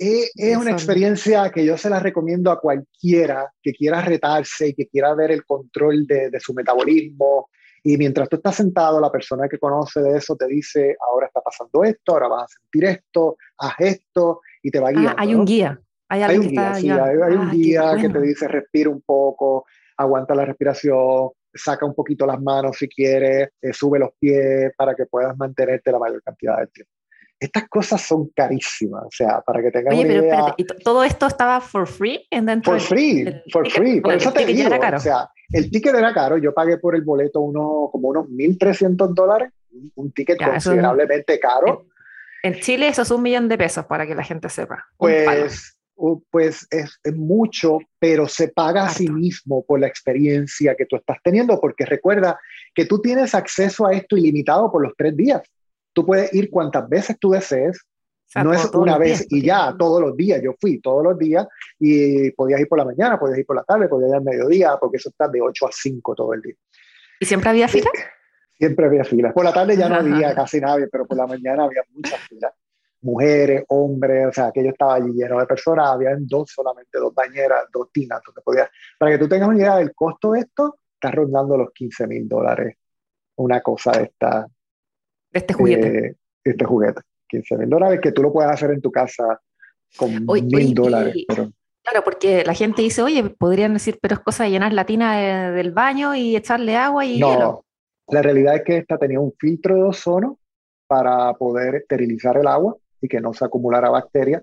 [0.00, 4.74] Es, es una experiencia que yo se la recomiendo a cualquiera que quiera retarse y
[4.74, 7.50] que quiera ver el control de, de, su metabolismo.
[7.82, 11.42] Y mientras tú estás sentado, la persona que conoce de eso te dice, ahora está
[11.42, 15.44] pasando esto, ahora vas a sentir esto, haz esto, y te va ah, hay un
[15.44, 15.78] guía.
[16.08, 19.02] Hay, hay un guía, sí, hay, hay, un ah, guía que te dice, respira un
[19.02, 19.66] poco,
[19.98, 24.94] aguanta la respiración, saca un poquito las manos si quieres, eh, sube los pies para
[24.94, 26.99] que puedas mantenerte la mayor cantidad de tiempo
[27.40, 30.34] estas cosas son carísimas, o sea, para que tengas Oye, una pero idea.
[30.34, 34.00] Espérate, ¿y todo esto estaba for free en dentro For free, for free.
[34.02, 37.40] Por eso te digo, o sea, el ticket era caro, yo pagué por el boleto
[37.40, 39.52] uno, como unos 1.300 dólares,
[39.94, 41.86] un ticket considerablemente caro.
[42.42, 44.86] En, Chile eso es un millón de pesos, para que la gente sepa.
[44.98, 45.78] Pues,
[46.30, 50.96] pues es, es, mucho, pero se paga a sí mismo por la experiencia que tú
[50.96, 52.38] estás teniendo, porque recuerda
[52.74, 55.42] que tú tienes acceso a esto ilimitado por los tres días.
[55.92, 57.84] Tú puedes ir cuantas veces tú desees.
[58.42, 60.40] no es una vez y ya, todos los días.
[60.42, 61.46] Yo fui todos los días
[61.78, 64.76] y podías ir por la mañana, podías ir por la tarde, podías ir al mediodía,
[64.80, 66.54] porque eso está de 8 a 5 todo el día.
[67.18, 67.90] ¿Y siempre había fila?
[68.58, 69.32] Siempre había filas.
[69.32, 72.52] Por la tarde ya no había casi nadie, pero por la mañana había muchas filas.
[73.00, 77.14] Mujeres, hombres, o sea, que yo estaba allí lleno de personas, había dos solamente, dos
[77.14, 78.68] bañeras, dos tinas, donde podías.
[78.98, 82.28] Para que tú tengas una idea del costo de esto, está rondando los 15 mil
[82.28, 82.76] dólares
[83.40, 84.46] una cosa de esta,
[85.32, 86.16] este juguete.
[86.44, 89.40] este juguete, 15 mil dólares, que tú lo puedes hacer en tu casa
[89.96, 91.14] con mil dólares.
[91.82, 95.50] Claro, porque la gente dice, oye, podrían decir, pero es cosa de llenar la tina
[95.50, 97.64] del baño y echarle agua y no,
[98.08, 100.38] La realidad es que esta tenía un filtro de ozono
[100.86, 104.42] para poder esterilizar el agua y que no se acumulara bacterias.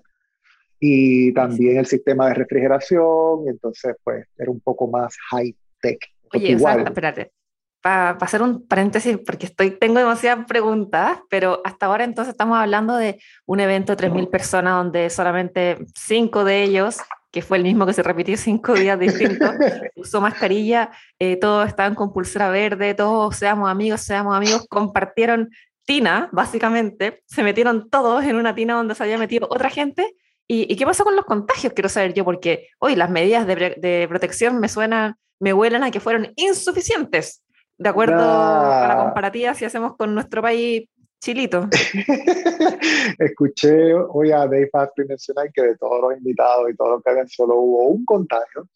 [0.80, 5.98] Y también el sistema de refrigeración, entonces pues era un poco más high tech.
[6.32, 7.32] Oye, igual, espérate,
[7.80, 12.96] para hacer un paréntesis, porque estoy, tengo demasiadas preguntas, pero hasta ahora entonces estamos hablando
[12.96, 16.98] de un evento de 3.000 personas donde solamente 5 de ellos,
[17.30, 19.50] que fue el mismo que se repitió cinco días distintos,
[19.96, 25.50] usó mascarilla, eh, todos estaban con pulsera verde, todos seamos amigos, seamos amigos, compartieron
[25.84, 30.16] tina, básicamente, se metieron todos en una tina donde se había metido otra gente.
[30.50, 31.74] ¿Y, qué pasó con los contagios?
[31.74, 35.90] Quiero saber yo, porque hoy las medidas de, de protección me suenan, me huelen a
[35.90, 37.42] que fueron insuficientes
[37.78, 40.88] de acuerdo a la comparativa si hacemos con nuestro país
[41.20, 41.68] chilito.
[43.18, 47.10] Escuché hoy a Dave Asprey mencionar que de todos los invitados y todos los que
[47.10, 48.68] habían solo hubo un contagio.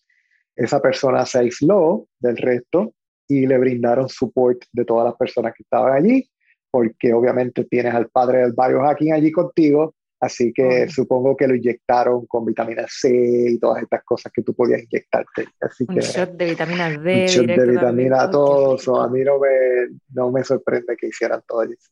[0.56, 2.94] Esa persona se aisló del resto
[3.28, 6.28] y le brindaron support de todas las personas que estaban allí
[6.72, 12.26] porque obviamente tienes al padre del biohacking allí contigo, así que supongo que lo inyectaron
[12.26, 13.10] con vitamina C
[13.50, 15.48] y todas estas cosas que tú podías inyectarte.
[15.60, 17.22] Así un shot de vitamina D.
[17.22, 19.02] Un shot de vitamina, todo eso.
[19.02, 21.90] A mí no me, no me sorprende que hicieran todo eso.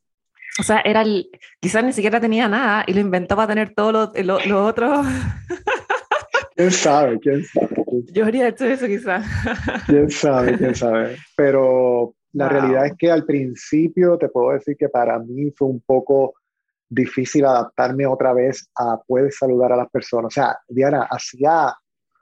[0.61, 3.91] O sea, era el, quizás ni siquiera tenía nada y lo inventó para tener todo
[3.91, 5.03] lo, lo, lo otro.
[6.55, 7.19] ¿Quién sabe?
[7.19, 7.85] ¿Quién sabe?
[8.13, 9.27] Yo habría hecho eso quizás.
[9.87, 10.57] ¿Quién sabe?
[10.57, 11.17] ¿Quién sabe?
[11.37, 15.81] Pero la realidad es que al principio te puedo decir que para mí fue un
[15.81, 16.35] poco
[16.91, 20.27] difícil adaptarme otra vez a poder saludar a las personas.
[20.27, 21.73] O sea, Diana, hacía,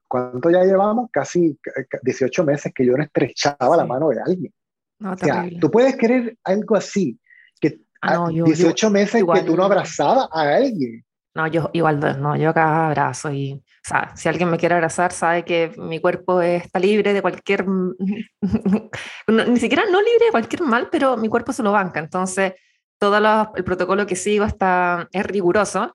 [0.07, 1.09] ¿cuánto ya llevamos?
[1.11, 1.59] Casi
[2.02, 4.52] 18 meses que yo no estrechaba la mano de alguien.
[5.00, 7.18] No, o sea, tú puedes querer algo así,
[7.61, 11.04] que ah, 18 meses que tú no abrazabas a alguien.
[11.35, 15.12] No, yo igual no, yo acá abrazo y, o sea, si alguien me quiere abrazar,
[15.12, 17.64] sabe que mi cuerpo está libre de cualquier,
[19.28, 22.54] ni siquiera no libre de cualquier mal, pero mi cuerpo se lo banca, entonces
[22.98, 25.94] todo el protocolo que sigo está, es riguroso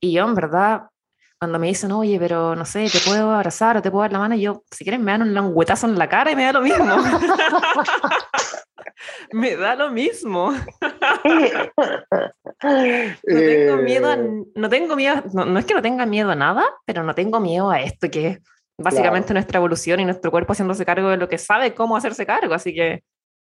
[0.00, 0.82] y yo en verdad,
[1.38, 4.18] cuando me dicen, oye, pero no sé, te puedo abrazar o te puedo dar la
[4.18, 6.60] mano, yo, si quieren me dan un languetazo en la cara y me da lo
[6.62, 6.84] mismo.
[9.32, 10.52] Me da lo mismo.
[10.52, 10.60] no
[13.24, 17.02] tengo miedo, a, no tengo miedo, no, es que no tenga miedo a nada, pero
[17.02, 18.38] no tengo miedo a esto que es
[18.78, 22.54] básicamente nuestra evolución y nuestro cuerpo haciéndose cargo de lo que sabe cómo hacerse cargo,
[22.54, 23.02] así que...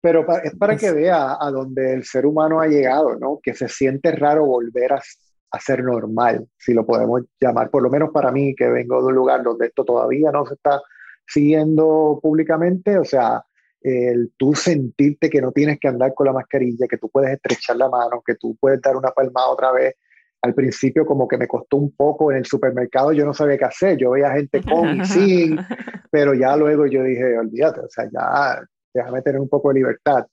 [0.07, 3.41] Pero es para que vea a donde el ser humano ha llegado, ¿no?
[3.43, 5.03] Que se siente raro volver a,
[5.51, 9.09] a ser normal, si lo podemos llamar, por lo menos para mí, que vengo de
[9.09, 10.81] un lugar donde esto todavía no se está
[11.27, 13.45] siguiendo públicamente, o sea,
[13.81, 17.75] el tú sentirte que no tienes que andar con la mascarilla, que tú puedes estrechar
[17.75, 19.97] la mano, que tú puedes dar una palmada otra vez.
[20.41, 23.65] Al principio como que me costó un poco en el supermercado, yo no sabía qué
[23.65, 25.59] hacer, yo veía gente con y sin,
[26.13, 28.63] pero ya luego yo dije, olvídate, o sea, ya
[28.97, 30.27] déjame tener un poco de libertad.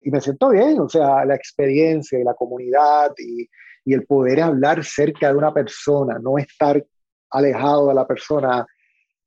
[0.00, 3.48] Y me siento bien, o sea, la experiencia y la comunidad y,
[3.84, 6.82] y el poder hablar cerca de una persona, no estar
[7.30, 8.66] alejado de la persona,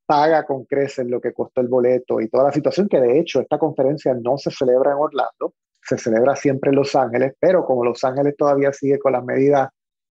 [0.05, 3.39] paga con creces lo que costó el boleto y toda la situación, que de hecho
[3.39, 7.83] esta conferencia no se celebra en Orlando, se celebra siempre en Los Ángeles, pero como
[7.83, 9.69] Los Ángeles todavía sigue con las medidas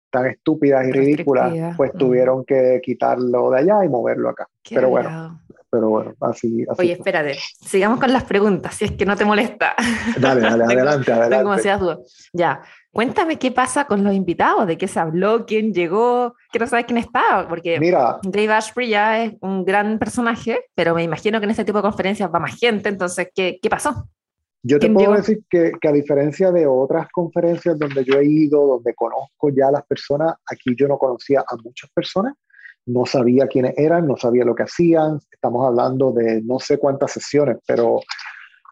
[0.10, 4.48] tan estúpidas y ridículas, pues tuvieron que quitarlo de allá y moverlo acá.
[4.70, 5.42] pero bueno,
[5.76, 6.82] pero bueno, así, así.
[6.82, 9.76] Oye, espérate, sigamos con las preguntas, si es que no te molesta.
[10.18, 11.36] Dale, dale, adelante, adelante.
[11.36, 12.30] Tengo demasiadas dudas.
[12.32, 12.62] Ya,
[12.96, 16.98] Cuéntame qué pasa con los invitados, de qué se habló, quién llegó, quiero saber quién
[16.98, 21.52] estaba, porque Mira, Dave Ashbury ya es un gran personaje, pero me imagino que en
[21.52, 24.08] este tipo de conferencias va más gente, entonces, ¿qué, qué pasó?
[24.64, 28.66] Yo te puedo decir que, que, a diferencia de otras conferencias donde yo he ido,
[28.66, 32.34] donde conozco ya a las personas, aquí yo no conocía a muchas personas,
[32.86, 37.12] no sabía quiénes eran, no sabía lo que hacían, estamos hablando de no sé cuántas
[37.12, 38.00] sesiones, pero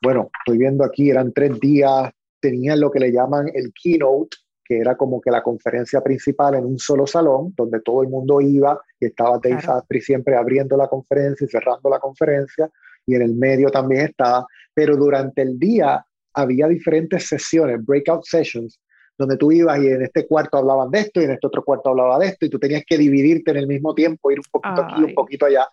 [0.01, 4.77] bueno, estoy viendo aquí, eran tres días, tenían lo que le llaman el keynote, que
[4.77, 8.79] era como que la conferencia principal en un solo salón, donde todo el mundo iba
[8.99, 9.83] y estaba Dave claro.
[10.01, 12.69] siempre abriendo la conferencia y cerrando la conferencia,
[13.05, 18.79] y en el medio también estaba, pero durante el día había diferentes sesiones, breakout sessions,
[19.23, 21.89] donde tú ibas y en este cuarto hablaban de esto y en este otro cuarto
[21.89, 24.81] hablaba de esto y tú tenías que dividirte en el mismo tiempo, ir un poquito
[24.81, 25.67] aquí aquí, un poquito allá,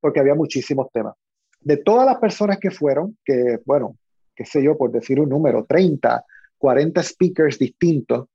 [0.00, 1.14] porque había muchísimos temas.
[1.60, 3.96] De todas las personas que fueron, que bueno,
[4.34, 6.24] qué sé yo, por decir un número, 30,
[6.58, 8.28] 40 speakers distintos,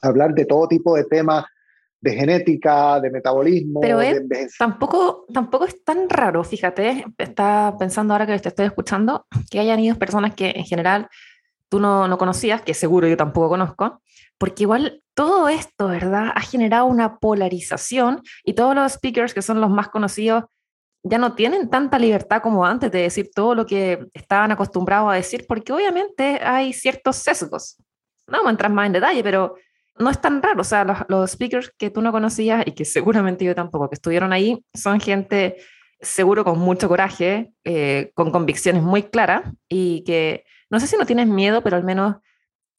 [0.00, 1.44] hablar de todo tipo de temas
[2.00, 3.80] de genética, de metabolismo.
[3.80, 4.00] Pero
[4.58, 9.78] tampoco, tampoco es tan raro, fíjate, está pensando ahora que te estoy escuchando, que hayan
[9.78, 11.08] ido personas que en general
[11.72, 14.02] tú no, no conocías, que seguro yo tampoco conozco,
[14.36, 16.30] porque igual todo esto, ¿verdad?
[16.34, 20.44] Ha generado una polarización y todos los speakers que son los más conocidos
[21.02, 25.14] ya no tienen tanta libertad como antes de decir todo lo que estaban acostumbrados a
[25.14, 27.78] decir, porque obviamente hay ciertos sesgos.
[28.26, 29.54] No vamos a entrar más en detalle, pero
[29.98, 30.60] no es tan raro.
[30.60, 34.30] O sea, los, speakers que tú no conocías y que seguramente yo tampoco, que estuvieron
[34.34, 35.56] ahí, son gente
[36.02, 41.06] seguro con mucho coraje, eh, con convicciones muy claras y que no sé si no
[41.06, 42.16] tienes miedo, pero al menos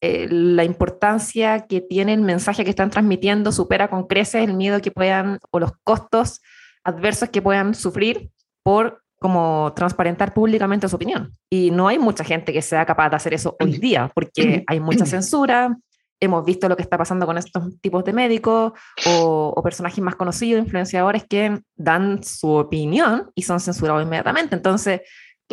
[0.01, 4.81] eh, la importancia que tiene el mensaje que están transmitiendo supera con creces el miedo
[4.81, 6.41] que puedan o los costos
[6.83, 8.29] adversos que puedan sufrir
[8.63, 11.31] por como transparentar públicamente su opinión.
[11.49, 14.79] Y no hay mucha gente que sea capaz de hacer eso hoy día, porque hay
[14.81, 15.77] mucha censura,
[16.19, 18.73] hemos visto lo que está pasando con estos tipos de médicos
[19.07, 24.55] o, personajes más conocidos, influenciadores que dan su opinión y son censurados inmediatamente.
[24.55, 25.01] Entonces,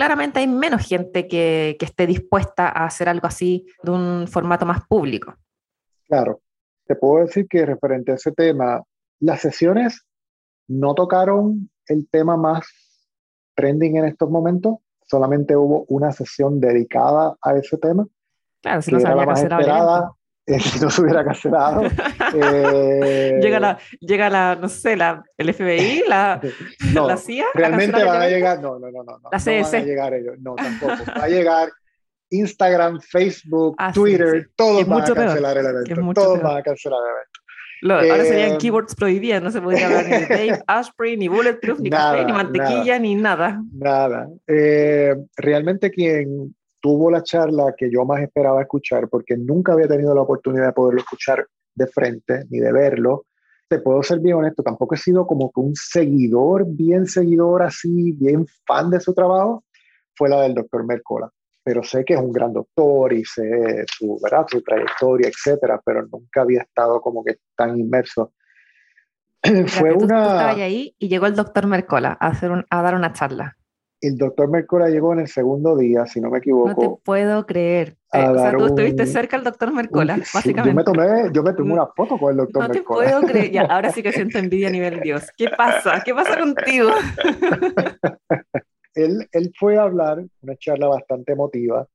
[0.01, 4.65] claramente hay menos gente que, que esté dispuesta a hacer algo así de un formato
[4.65, 5.35] más público.
[6.09, 6.41] Claro,
[6.87, 8.83] te puedo decir que referente a ese tema,
[9.19, 10.07] las sesiones
[10.69, 12.67] no tocaron el tema más
[13.55, 18.07] trending en estos momentos, solamente hubo una sesión dedicada a ese tema.
[18.63, 19.27] Claro, si no se había
[20.51, 20.71] cancelado.
[20.79, 21.83] si no se hubiera cancelado.
[23.41, 26.41] llega, la, llega la, no sé, la, el FBI, la,
[26.95, 27.47] la CIA.
[27.55, 29.21] Realmente van a llegar, no, no, no, no.
[29.31, 29.47] La CS.
[29.47, 30.95] No van a llegar ellos, no, tampoco.
[31.19, 31.71] Va a llegar
[32.31, 36.13] Instagram, Facebook, ah, Twitter, todos van a cancelar el evento.
[36.15, 37.41] Todos van a cancelar el evento
[37.89, 41.81] ahora serían eh, keywords prohibidas, no se podría hablar ni de Dave Asprey, ni Bulletproof,
[41.81, 43.63] ni café, ni mantequilla, ni nada.
[43.73, 44.29] Nada.
[44.47, 50.15] Eh, realmente quien tuvo la charla que yo más esperaba escuchar, porque nunca había tenido
[50.15, 53.27] la oportunidad de poderlo escuchar de frente, ni de verlo,
[53.69, 58.13] te puedo ser bien honesto, tampoco he sido como que un seguidor, bien seguidor así,
[58.13, 59.65] bien fan de su trabajo,
[60.17, 61.31] fue la del doctor Mercola
[61.63, 64.47] pero sé que es un gran doctor y sé su, ¿verdad?
[64.49, 68.33] su trayectoria, etcétera, pero nunca había estado como que tan inmerso.
[69.67, 70.51] Fue una...
[70.51, 73.57] ahí y llegó el doctor Mercola a, hacer a dar una charla.
[74.01, 76.69] El doctor Mercola llegó en el segundo día, si no me equivoco.
[76.69, 77.97] No te puedo creer.
[78.13, 80.71] Eh, o sea, tú estuviste cerca del doctor Mercola, básicamente.
[80.71, 83.05] Yo me tomé, yo me tomé una foto con el doctor Mercola.
[83.05, 83.51] No te puedo creer.
[83.53, 85.29] Ya, ahora sí que siento envidia a nivel Dios.
[85.37, 86.03] ¿Qué pasa?
[86.03, 86.91] ¿Qué pasa contigo?
[88.95, 91.87] él, él fue a hablar, una charla bastante emotiva,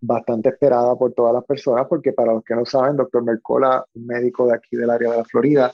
[0.00, 4.06] bastante esperada por todas las personas, porque para los que no saben, doctor Mercola, un
[4.06, 5.72] médico de aquí del área de la Florida,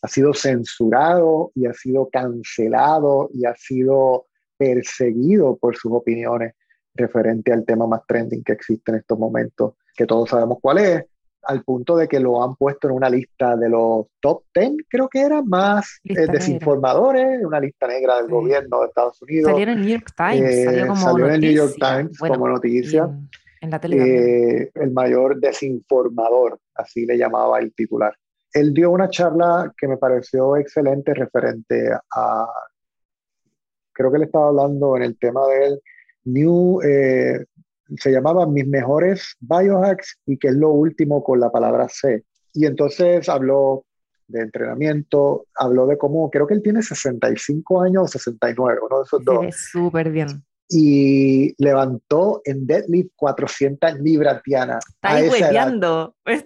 [0.00, 4.26] ha sido censurado y ha sido cancelado y ha sido
[4.58, 6.52] perseguido por sus opiniones
[6.94, 11.04] referente al tema más trending que existe en estos momentos, que todos sabemos cuál es,
[11.48, 15.08] al punto de que lo han puesto en una lista de los top 10, creo
[15.08, 19.50] que era, más eh, desinformadores, una lista negra del gobierno de Estados Unidos.
[19.50, 22.48] Salió en el New York Times, eh, salió como en el New York Times como
[22.48, 23.08] noticia.
[23.60, 28.14] En, la tele eh, el mayor desinformador, así le llamaba el titular.
[28.52, 32.46] Él dio una charla que me pareció excelente referente a,
[33.98, 35.82] creo que le estaba hablando en el tema del
[36.24, 42.24] New, se llamaba Mis mejores biohacks y que es lo último con la palabra C.
[42.54, 43.84] Y entonces habló
[44.28, 49.04] de entrenamiento, habló de cómo, creo que él tiene 65 años o 69, uno de
[49.04, 49.56] esos dos.
[49.56, 50.44] súper bien.
[50.70, 54.78] Y levantó en deadlift 400 libras, Tiana.
[54.78, 55.18] Está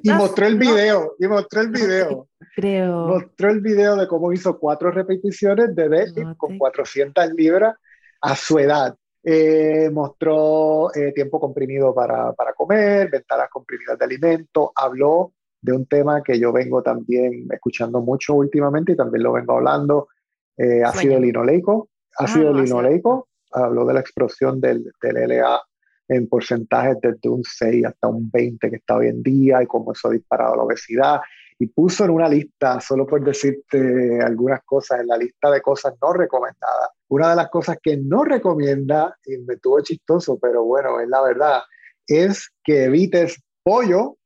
[0.01, 2.29] Y mostró el video, y mostró el video.
[2.55, 3.07] Creo.
[3.07, 7.77] Mostró el video de cómo hizo cuatro repeticiones de deadlift con 400 libras
[8.21, 8.95] a su edad.
[9.25, 15.87] Eh, mostró eh, tiempo comprimido para, para, comer, ventanas comprimidas de alimento, habló de un
[15.87, 20.09] tema que yo vengo también escuchando mucho últimamente y también lo vengo hablando,
[20.57, 21.89] eh, ácido linoleico.
[22.19, 25.63] Ácido ah, linoleico, habló de la explosión del, del LA
[26.09, 29.93] en porcentajes desde un 6 hasta un 20 que está hoy en día y cómo
[29.93, 31.21] eso ha disparado la obesidad.
[31.63, 35.95] Y puso en una lista, solo por decirte algunas cosas, en la lista de cosas
[36.03, 40.99] no recomendadas, una de las cosas que no recomienda, y me tuvo chistoso, pero bueno,
[40.99, 41.61] es la verdad,
[42.05, 44.17] es que evites pollo,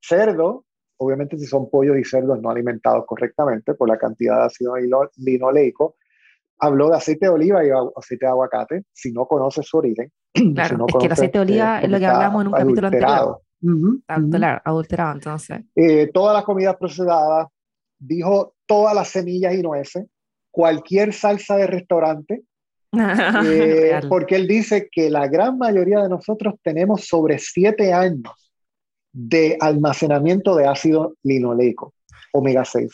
[0.00, 0.64] cerdo,
[0.96, 4.74] obviamente si son pollos y cerdos no alimentados correctamente por la cantidad de ácido
[5.16, 5.96] linoleico.
[6.60, 10.10] Habló de aceite de oliva y aceite de aguacate, si no conoces su origen.
[10.54, 13.40] Claro, es que el aceite de oliva es lo que hablamos en un capítulo anterior.
[14.06, 15.60] Adulterado, entonces.
[15.74, 17.48] Eh, todas las comidas procesadas,
[17.98, 20.06] dijo todas las semillas y nueces,
[20.50, 22.42] cualquier salsa de restaurante,
[23.44, 28.32] eh, porque él dice que la gran mayoría de nosotros tenemos sobre siete años
[29.12, 31.94] de almacenamiento de ácido linoleico,
[32.32, 32.90] omega 6.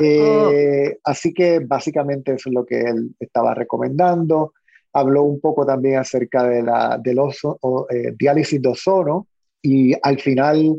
[0.00, 4.54] Eh, así que básicamente eso es lo que él estaba recomendando.
[4.92, 7.58] Habló un poco también acerca de la del oso,
[7.90, 9.28] eh, diálisis de ozono
[9.62, 10.76] y al final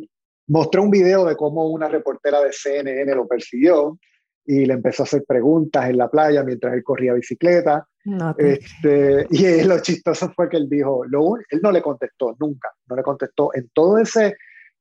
[0.47, 3.99] mostró un video de cómo una reportera de CNN lo persiguió
[4.45, 7.87] y le empezó a hacer preguntas en la playa mientras él corría bicicleta.
[8.37, 12.95] este, y lo chistoso fue que él dijo, lo, él no le contestó nunca, no
[12.95, 14.35] le contestó en todo ese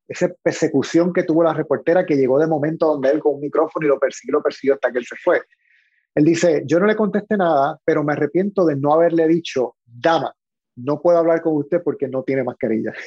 [0.09, 3.85] esa persecución que tuvo la reportera que llegó de momento donde él con un micrófono
[3.85, 5.43] y lo persiguió, lo persiguió hasta que él se fue.
[6.15, 10.35] Él dice, yo no le contesté nada, pero me arrepiento de no haberle dicho, dama,
[10.85, 12.93] no puedo hablar con usted porque no tiene mascarilla.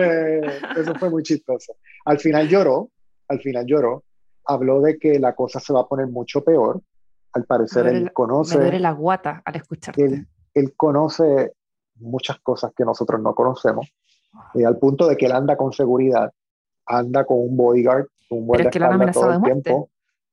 [0.00, 1.76] Eh, eso fue muy chistoso.
[2.04, 2.90] Al final lloró,
[3.26, 4.04] al final lloró,
[4.44, 6.82] habló de que la cosa se va a poner mucho peor.
[7.32, 8.58] Al parecer él conoce...
[8.58, 10.04] Me duele la guata al escucharte.
[10.04, 11.54] Él, él conoce
[12.00, 13.90] muchas cosas que nosotros no conocemos,
[14.54, 16.32] y eh, al punto de que él anda con seguridad,
[16.86, 19.90] anda con un bodyguard, un buen es que todo el tiempo.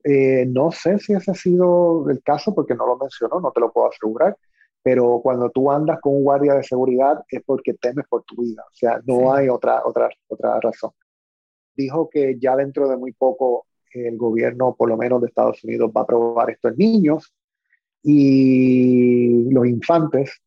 [0.08, 3.60] Eh, no sé si ese ha sido el caso porque no lo mencionó, no te
[3.60, 4.38] lo puedo asegurar,
[4.84, 8.64] pero cuando tú andas con un guardia de seguridad es porque temes por tu vida,
[8.72, 10.92] o sea, no hay otra, otra, otra razón.
[11.76, 15.92] Dijo que ya dentro de muy poco el gobierno, por lo menos de Estados Unidos,
[15.96, 17.34] va a probar esto en niños
[18.04, 20.40] y los infantes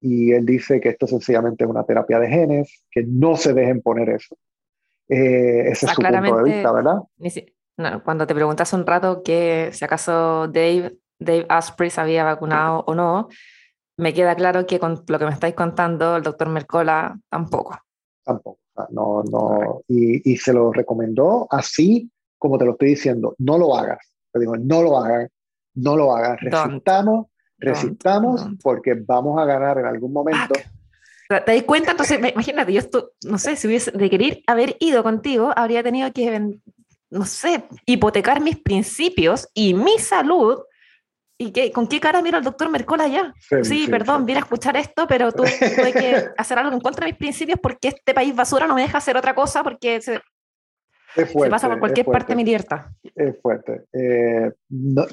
[0.00, 3.80] y él dice que esto sencillamente es una terapia de genes, que no se dejen
[3.80, 4.36] poner eso.
[5.08, 6.98] Eh, ese es su punto de vista, ¿verdad?
[8.04, 12.94] Cuando te preguntas un rato que si acaso Dave, Dave Asprey se había vacunado o
[12.94, 13.28] no,
[13.96, 17.78] me queda claro que con lo que me estáis contando, el doctor Mercola tampoco.
[18.24, 18.58] Tampoco,
[18.90, 22.10] no, no, y, y, se lo recomendó así
[22.44, 24.00] como te lo estoy diciendo, no lo hagas.
[24.30, 25.30] Te digo, no lo hagas,
[25.74, 30.52] no lo hagas, resistamos, resistamos porque vamos a ganar en algún momento.
[31.28, 31.92] ¿Te das cuenta?
[31.92, 36.12] Entonces, imagínate, yo esto, no sé, si hubiese de querer haber ido contigo, habría tenido
[36.12, 36.60] que,
[37.10, 40.58] no sé, hipotecar mis principios y mi salud.
[41.36, 43.34] ¿Y qué, con qué cara miro al doctor Mercola ya?
[43.62, 45.42] Sí, perdón, vine a escuchar esto, pero tú,
[45.76, 48.82] tuve que hacer algo en contra de mis principios porque este país basura no me
[48.82, 50.20] deja hacer otra cosa porque se,
[51.50, 52.86] pasa por cualquier parte mi libertad.
[53.14, 53.84] Es fuerte.
[53.92, 54.50] Eh,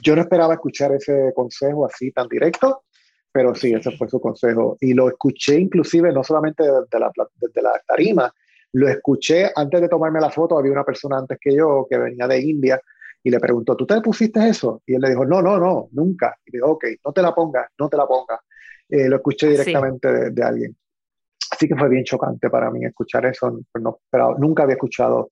[0.02, 2.84] yo no esperaba escuchar ese consejo así tan directo,
[3.32, 4.78] pero sí, ese fue su consejo.
[4.80, 8.34] Y lo escuché inclusive no solamente desde la, desde la tarima,
[8.74, 12.28] lo escuché antes de tomarme la foto, había una persona antes que yo que venía
[12.28, 12.82] de India
[13.24, 14.82] y le preguntó, ¿tú te pusiste eso?
[14.86, 16.38] Y él le dijo, no, no, no, nunca.
[16.46, 18.40] Y le dijo, ok, no te la pongas, no te la pongas.
[18.90, 20.76] Eh, lo escuché directamente de, alguien.
[21.52, 25.30] Así que fue bien chocante para mí escuchar eso, no, pero nunca había escuchado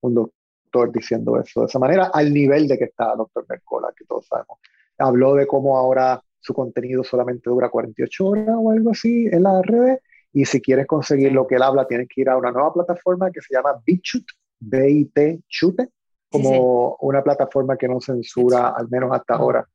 [0.00, 3.92] un doctor diciendo eso de esa manera, al nivel de que está el doctor Mercola,
[3.96, 4.58] que todos sabemos.
[4.98, 9.64] Habló de cómo ahora su contenido solamente dura 48 horas o algo así en las
[9.64, 10.00] redes,
[10.38, 13.28] y si quieres conseguir lo que él habla, tienes que ir a una nueva plataforma
[13.32, 15.88] que se llama BitChute, B-I-T Chute,
[16.30, 19.68] como una plataforma que no censura, al menos hasta ahora,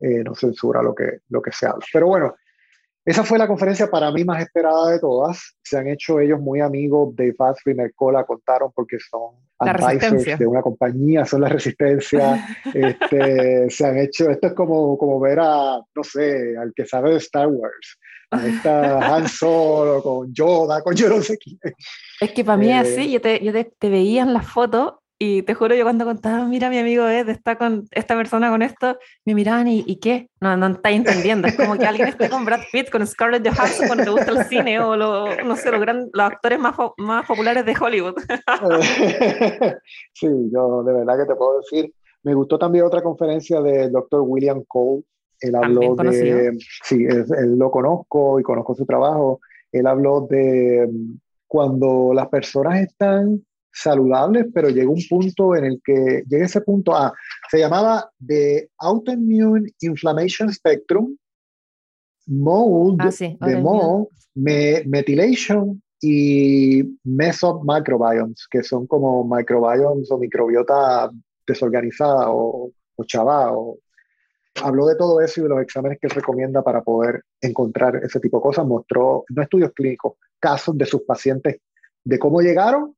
[0.00, 1.84] eh, no censura lo que, lo que se habla.
[1.92, 2.34] Pero bueno,
[3.06, 5.56] esa fue la conferencia para mí más esperada de todas.
[5.62, 10.44] Se han hecho ellos muy amigos de Fast y Mercola, contaron porque son advisors de
[10.44, 12.44] una compañía, son la resistencia.
[12.74, 17.12] este, se han hecho, esto es como, como ver a, no sé, al que sabe
[17.12, 17.96] de Star Wars.
[18.32, 21.60] A esta Han Solo, con Yoda, con yo no sé quién.
[22.20, 24.48] Es que para mí es así, eh, yo, te, yo te, te veía en las
[24.48, 28.50] fotos y te juro, yo cuando contaba, mira, mi amigo Ed está con esta persona
[28.50, 30.28] con esto, me miraban y, ¿y qué?
[30.42, 31.48] No, no está entendiendo.
[31.48, 34.44] Es como que alguien esté con Brad Pitt, con Scarlett Johansson cuando te gusta el
[34.44, 38.14] cine o lo, no sé, los, gran, los actores más, más populares de Hollywood.
[40.12, 41.90] sí, yo de verdad que te puedo decir.
[42.22, 45.02] Me gustó también otra conferencia del doctor William Cole.
[45.40, 46.58] Él habló de.
[46.82, 49.40] Sí, él, él lo conozco y conozco su trabajo.
[49.72, 53.45] Él habló de mm, cuando las personas están
[53.76, 57.12] saludables, pero llega un punto en el que llega ese punto A.
[57.50, 61.16] Se llamaba The Autoimmune Inflammation Spectrum,
[62.28, 71.10] Mold, ah, de mold, methylation y meso microbiomes, que son como microbiomes o microbiota
[71.46, 73.78] desorganizada o, o O,
[74.64, 78.38] habló de todo eso y de los exámenes que recomienda para poder encontrar ese tipo
[78.38, 78.66] de cosas.
[78.66, 81.60] Mostró, no estudios clínicos, casos de sus pacientes,
[82.02, 82.95] de cómo llegaron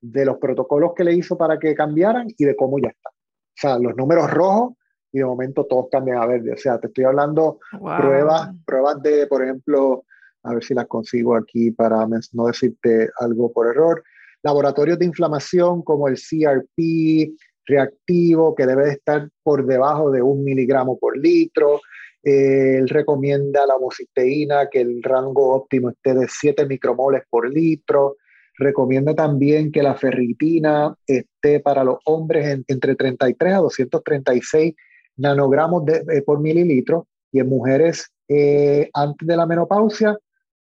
[0.00, 3.10] de los protocolos que le hizo para que cambiaran y de cómo ya está.
[3.10, 4.74] O sea, los números rojos
[5.12, 6.52] y de momento todos cambian a verde.
[6.52, 10.04] O sea, te estoy hablando pruebas, pruebas de, por ejemplo,
[10.44, 14.02] a ver si las consigo aquí para no decirte algo por error.
[14.42, 17.34] Laboratorios de inflamación como el CRP
[17.66, 21.80] reactivo, que debe estar por debajo de un miligramo por litro.
[22.22, 28.16] él recomienda la homocisteína, que el rango óptimo esté de 7 micromoles por litro.
[28.58, 34.74] Recomienda también que la ferritina esté para los hombres entre 33 a 236
[35.16, 40.16] nanogramos de, por mililitro y en mujeres eh, antes de la menopausia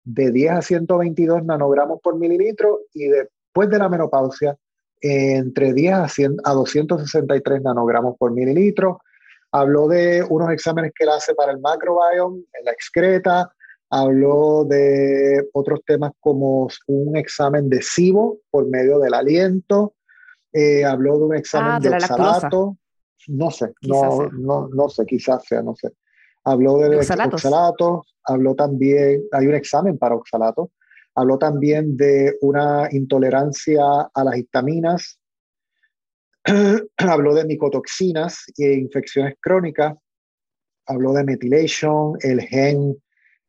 [0.03, 4.57] de 10 a 122 nanogramos por mililitro y después de la menopausia
[5.01, 9.03] entre 10 a, 100, a 263 nanogramos por mililitro.
[9.53, 13.53] Habló de unos exámenes que él hace para el macrobiome en la excreta,
[13.95, 19.95] habló de otros temas como un examen de SIBO por medio del aliento,
[20.53, 22.77] eh, habló de un examen ah, de, oxalato,
[23.29, 25.93] no sé, no, no, no, sé, quizás sea, no sé.
[26.43, 28.17] Habló de, oxalatos.
[28.25, 30.73] habló también, hay un examen para oxalato,
[31.15, 35.21] habló también de una intolerancia a las histaminas,
[36.97, 39.95] habló de micotoxinas e infecciones crónicas,
[40.87, 42.97] habló de methylation, el gen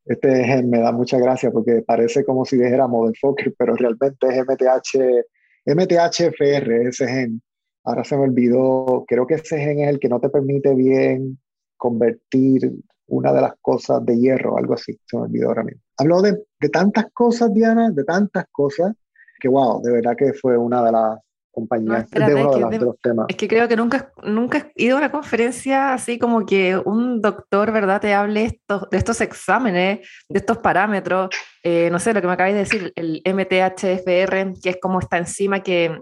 [0.05, 4.37] este gen me da mucha gracia porque parece como si dijera motherfucker, pero realmente es
[4.37, 5.25] MTH,
[5.65, 7.41] MTHFR, ese gen.
[7.83, 11.39] Ahora se me olvidó, creo que ese gen es el que no te permite bien
[11.77, 12.71] convertir
[13.07, 15.81] una de las cosas de hierro, algo así, se me olvidó ahora mismo.
[15.97, 18.93] Habló de, de tantas cosas, Diana, de tantas cosas,
[19.39, 21.19] que wow, de verdad que fue una de las
[21.55, 22.09] compañías.
[22.11, 23.25] de uno de, los temas.
[23.29, 27.21] Es que creo que nunca, nunca he ido a una conferencia así como que un
[27.21, 31.29] doctor, ¿verdad?, te hable estos, de estos exámenes, de estos parámetros.
[31.63, 35.17] Eh, no sé, lo que me acabáis de decir, el MTHFR, que es como esta
[35.17, 35.97] enzima que,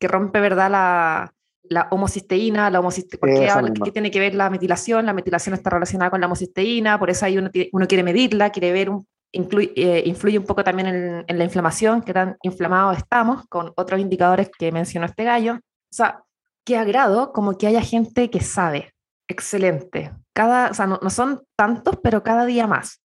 [0.00, 1.34] que rompe, ¿verdad?, la,
[1.68, 5.06] la homocisteína, la homocisteína, ¿qué tiene que ver la metilación?
[5.06, 8.72] La metilación está relacionada con la homocisteína, por eso ahí uno, uno quiere medirla, quiere
[8.72, 13.72] ver un, eh, influye un poco también en, la inflamación, que tan inflamados estamos, con
[13.76, 15.54] otros indicadores que mencionó este gallo.
[15.54, 16.22] O sea,
[16.64, 18.94] qué agrado como que haya gente que sabe.
[19.28, 20.12] Excelente.
[20.32, 23.02] Cada, o sea, no, son tantos, pero cada día más.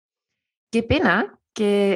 [0.72, 1.96] Qué pena que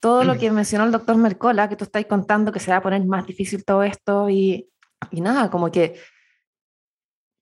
[0.00, 2.82] todo lo que mencionó el doctor Mercola, que tú estás contando que se va a
[2.82, 4.68] poner más difícil todo esto y,
[5.10, 6.00] y nada, como que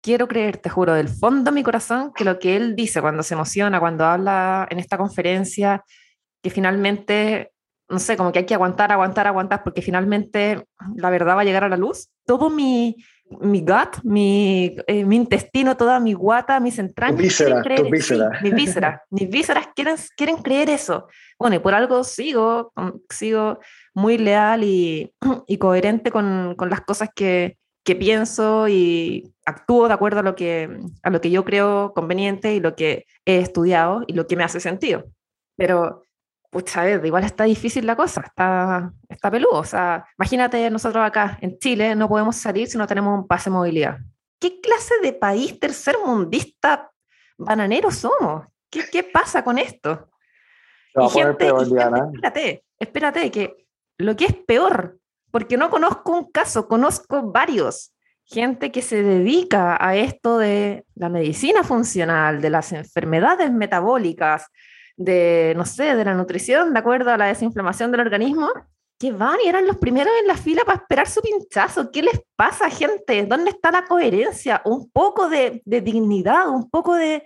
[0.03, 3.22] quiero creer, te juro, del fondo de mi corazón, que lo que él dice cuando
[3.22, 5.84] se emociona, cuando habla en esta conferencia,
[6.43, 7.53] que finalmente,
[7.88, 10.64] no sé, como que hay que aguantar, aguantar, aguantar, porque finalmente
[10.97, 12.09] la verdad va a llegar a la luz.
[12.24, 12.97] Todo mi,
[13.41, 17.20] mi gut, mi, eh, mi intestino, toda mi guata, mis entrañas.
[17.20, 21.07] Víscera, creer, mis vísceras, mis vísceras quieren, quieren creer eso.
[21.38, 22.72] Bueno, y por algo sigo,
[23.09, 23.61] sigo
[23.95, 25.12] muy leal y,
[25.47, 30.34] y coherente con, con, las cosas que, que, pienso y actúo de acuerdo a lo,
[30.34, 34.36] que, a lo que yo creo conveniente y lo que he estudiado y lo que
[34.36, 35.05] me hace sentido.
[35.57, 36.03] Pero
[36.51, 39.61] pucha, igual está difícil la cosa, está, está peludo.
[39.61, 43.48] O sea, imagínate nosotros acá en Chile no podemos salir si no tenemos un pase
[43.51, 43.98] de movilidad.
[44.38, 46.90] ¿Qué clase de país tercermundista
[47.38, 48.46] bananero somos?
[48.68, 50.09] ¿Qué, qué pasa con esto?
[50.94, 53.66] y gente, espérate, espérate, que
[53.98, 54.98] lo que es peor,
[55.30, 57.92] porque no conozco un caso, conozco varios.
[58.24, 64.46] Gente que se dedica a esto de la medicina funcional, de las enfermedades metabólicas,
[65.01, 68.51] de, no sé, de la nutrición, de acuerdo a la desinflamación del organismo,
[68.98, 71.90] que van y eran los primeros en la fila para esperar su pinchazo.
[71.90, 73.24] ¿Qué les pasa, gente?
[73.24, 74.61] ¿Dónde está la coherencia?
[74.66, 77.22] Un poco de, dignidad, un poco de,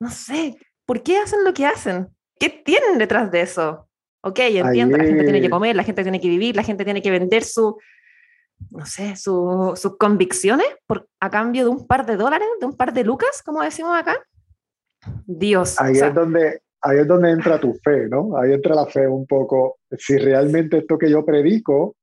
[0.00, 0.56] no sé,
[0.86, 2.08] ¿por qué hacen lo que hacen?
[2.40, 3.86] ¿Qué tienen detrás de eso?
[4.22, 7.02] Ok, entiendo, la gente tiene que comer, la gente tiene que vivir, la gente tiene
[7.02, 7.76] que vender su,
[8.70, 12.94] no sé, sus convicciones por, a cambio de un par de dólares, de un par
[12.94, 14.18] de lucas, como decimos acá.
[15.26, 15.78] Dios.
[15.78, 18.36] Ahí es donde ahí es donde entra tu fe, ¿no?
[18.36, 21.96] Ahí entra la fe un poco, si realmente esto que yo predico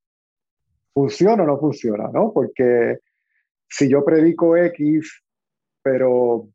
[0.93, 2.32] funciona o no funciona, ¿no?
[2.34, 2.99] Porque
[3.69, 5.23] si yo predico X,
[5.82, 6.47] pero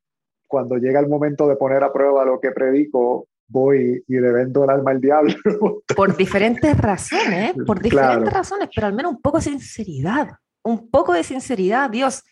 [0.46, 4.64] cuando llega el momento de poner a prueba lo que predico, voy y le vendo
[4.64, 5.34] el alma al diablo.
[5.96, 7.54] Por diferentes razones, ¿eh?
[7.66, 10.28] por diferentes razones, pero al menos un poco de sinceridad,
[10.64, 12.22] un poco de sinceridad, Dios.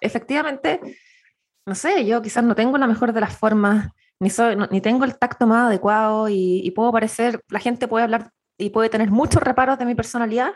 [0.00, 0.80] Efectivamente,
[1.66, 3.90] no sé, yo quizás no tengo la mejor de las formas
[4.22, 4.30] ni,
[4.70, 8.88] ni tengo el tacto más adecuado y, puedo parecer, la gente puede hablar y puede
[8.88, 10.52] tener muchos reparos de mi personalidad,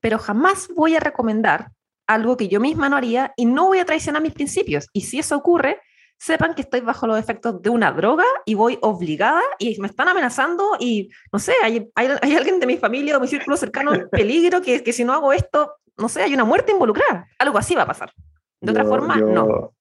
[0.00, 1.70] pero jamás voy a recomendar
[2.06, 4.88] algo que yo misma no haría y no voy a traicionar mis principios.
[4.92, 5.80] Y si eso ocurre,
[6.18, 10.08] sepan que estoy bajo los efectos de una droga y voy obligada y me están
[10.08, 13.94] amenazando y no sé, hay, hay, hay alguien de mi familia o mi círculo cercano
[13.94, 17.26] en peligro que, que si no hago esto, no sé, hay una muerte involucrada.
[17.38, 18.12] Algo así va a pasar.
[18.60, 19.72] De otra forma, no.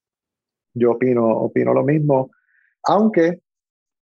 [0.74, 2.32] Yo opino, opino lo mismo
[2.88, 3.42] aunque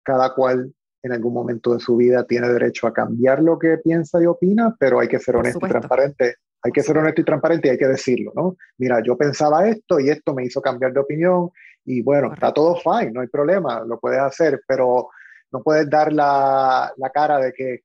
[0.03, 0.73] cada cual
[1.03, 4.75] en algún momento de su vida tiene derecho a cambiar lo que piensa y opina,
[4.80, 6.36] pero hay que ser honesto y transparente.
[6.61, 8.57] Hay que ser honesto y transparente y hay que decirlo, ¿no?
[8.77, 11.51] Mira, yo pensaba esto y esto me hizo cambiar de opinión
[11.86, 15.09] y bueno, está todo fine, no hay problema, lo puedes hacer, pero
[15.51, 17.84] no puedes dar la, la cara de que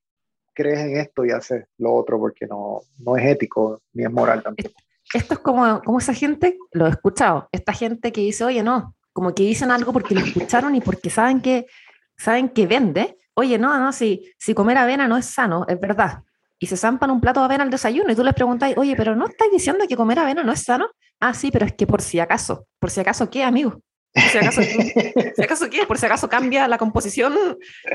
[0.53, 4.43] crees en esto y haces lo otro porque no, no es ético ni es moral
[4.43, 4.71] tampoco.
[5.13, 8.97] Esto es como, como esa gente, lo he escuchado, esta gente que dice, oye, no,
[9.15, 11.67] como que dicen algo porque lo escucharon y porque saben que,
[12.19, 13.17] saben que vende.
[13.35, 16.25] Oye, no, no, si, si comer avena no es sano, es verdad.
[16.59, 19.15] Y se zampan un plato de avena al desayuno y tú les preguntas, oye, pero
[19.15, 20.89] ¿no estáis diciendo que comer avena no es sano?
[21.21, 22.67] Ah, sí, pero es que por si acaso.
[22.81, 23.81] ¿Por si acaso qué, amigo?
[24.15, 25.87] Por si acaso, si acaso qué?
[25.87, 27.35] ¿Por si acaso cambia la composición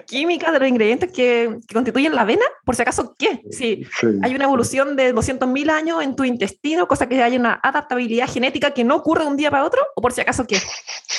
[0.06, 2.44] química de los ingredientes que, constituyen la avena?
[2.66, 3.42] ¿Por si acaso qué?
[3.50, 3.88] Si
[4.22, 8.72] hay una evolución de 200.000 años en tu intestino, cosa que hay una adaptabilidad genética
[8.72, 10.58] que no ocurre de un día para otro, o por si acaso qué?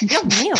[0.03, 0.55] Dios mío.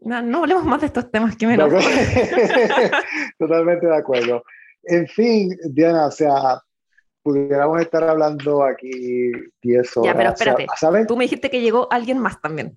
[0.00, 1.56] No, no hablemos más de estos temas que me
[3.38, 4.44] Totalmente de acuerdo.
[4.84, 6.62] En fin, Diana, o sea,
[7.24, 10.12] pudiéramos estar hablando aquí 10 horas.
[10.12, 10.66] Ya, pero espérate.
[11.08, 12.76] Tú me dijiste que llegó alguien más también.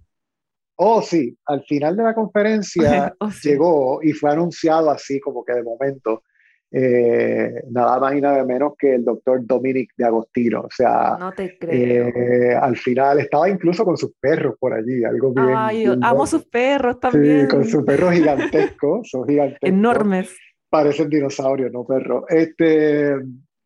[0.82, 5.51] Oh, sí, al final de la conferencia oh, llegó y fue anunciado así como que
[5.51, 6.23] de momento,
[6.71, 10.61] eh, nada más y nada menos que el doctor Dominic de Agostino.
[10.61, 12.07] O sea, no te creo.
[12.07, 15.49] Eh, al final estaba incluso con sus perros por allí, algo bien.
[15.53, 17.41] Ay, amo sus perros también.
[17.41, 19.69] Sí, con sus perros gigantescos, son gigantescos.
[19.69, 20.38] Enormes.
[20.69, 22.23] Parecen dinosaurios, no perros.
[22.30, 23.17] Este,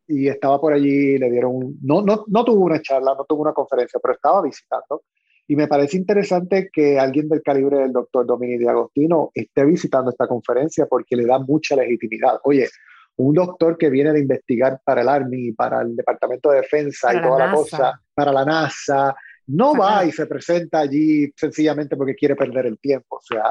[0.08, 3.52] y estaba por allí, le dieron, no, no, no tuvo una charla, no tuvo una
[3.52, 5.02] conferencia, pero estaba visitando.
[5.46, 10.26] Y me parece interesante que alguien del calibre del doctor Dominique Agostino esté visitando esta
[10.26, 12.38] conferencia porque le da mucha legitimidad.
[12.44, 12.68] Oye,
[13.16, 17.20] un doctor que viene de investigar para el Army, para el Departamento de Defensa y
[17.20, 19.14] toda la, cosa, para la NASA,
[19.46, 23.16] no va y se presenta allí sencillamente porque quiere perder el tiempo.
[23.16, 23.44] O sea,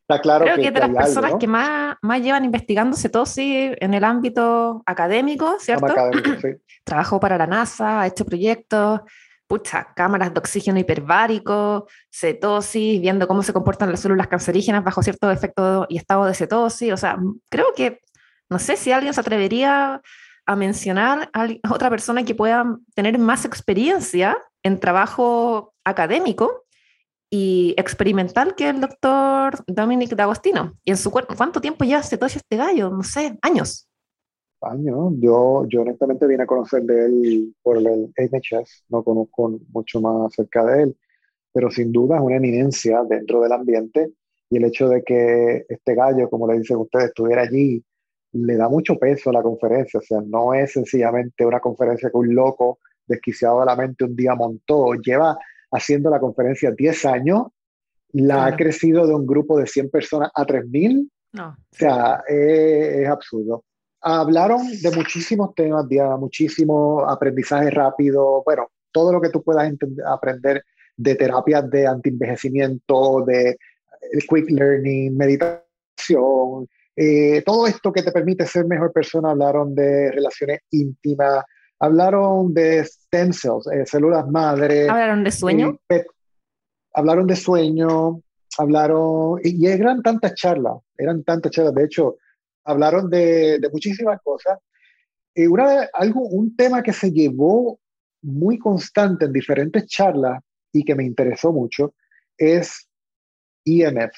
[0.00, 4.04] está claro Creo que, de las personas que más, más llevan investigando cetosis en el
[4.04, 5.86] ámbito académico, ¿cierto?
[5.86, 6.48] Académico, sí.
[6.84, 9.00] Trabajó para la NASA, ha hecho proyectos,
[9.46, 15.30] pucha, cámaras de oxígeno hiperbárico, cetosis, viendo cómo se comportan las células cancerígenas bajo cierto
[15.30, 16.92] efecto y estado de cetosis.
[16.92, 17.18] O sea,
[17.50, 18.00] creo que,
[18.48, 20.00] no sé si alguien se atrevería
[20.46, 26.64] a mencionar a otra persona que pueda tener más experiencia en trabajo académico
[27.30, 30.74] y experimental que el doctor Dominic D'Agostino.
[30.84, 32.90] ¿Y en su cuánto tiempo ya cetosis este gallo?
[32.90, 33.88] No sé, años
[34.62, 35.12] años.
[35.18, 40.32] Yo, yo honestamente vine a conocer de él por el NHS, no conozco mucho más
[40.32, 40.96] acerca de él,
[41.52, 44.12] pero sin duda es una eminencia dentro del ambiente
[44.50, 47.82] y el hecho de que este gallo, como le dicen ustedes, estuviera allí,
[48.32, 49.98] le da mucho peso a la conferencia.
[49.98, 54.14] O sea, no es sencillamente una conferencia que un loco desquiciado de la mente un
[54.14, 54.94] día montó.
[54.94, 55.36] Lleva
[55.70, 57.46] haciendo la conferencia 10 años,
[58.12, 61.10] la ha crecido de un grupo de 100 personas a 3.000.
[61.32, 61.48] No.
[61.48, 63.64] O sea, es absurdo.
[64.00, 69.70] Hablaron de muchísimos temas, Diana, muchísimo aprendizaje rápido, bueno, todo lo que tú puedas
[70.06, 70.64] aprender
[70.96, 73.56] de terapias de antienvejecimiento, de eh,
[74.28, 79.30] quick learning, meditación, eh, todo esto que te permite ser mejor persona.
[79.30, 81.44] Hablaron de relaciones íntimas,
[81.78, 84.88] hablaron de stem cells, eh, células madre.
[84.88, 85.78] Hablaron de sueño.
[86.94, 88.22] hablaron de sueño,
[88.58, 91.74] hablaron, y, y eran tantas charlas, eran tantas charlas.
[91.74, 92.16] De hecho,
[92.66, 94.58] hablaron de, de muchísimas cosas.
[95.34, 97.78] Y una algo, un tema que se llevó
[98.22, 100.42] muy constante en diferentes charlas
[100.72, 101.94] y que me interesó mucho
[102.36, 102.88] es
[103.64, 104.12] IMF,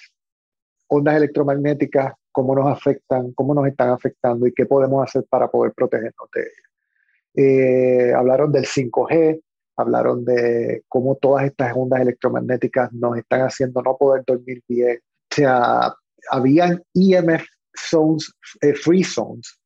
[0.88, 5.72] ondas electromagnéticas, cómo nos afectan, cómo nos están afectando y qué podemos hacer para poder
[5.72, 6.68] protegernos de ellas.
[7.34, 9.40] Eh, hablaron del 5G,
[9.76, 14.98] hablaron de cómo todas estas ondas electromagnéticas nos están haciendo no poder dormir bien.
[15.30, 15.94] O sea,
[16.30, 17.44] habían IMF
[17.88, 19.58] zones, eh, free zones,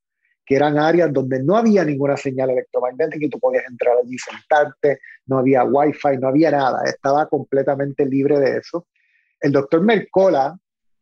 [0.45, 4.99] que eran áreas donde no había ninguna señal electromagnética y tú podías entrar allí, sentarte,
[5.25, 8.87] no había wifi, no había nada, estaba completamente libre de eso.
[9.39, 10.57] El doctor Mercola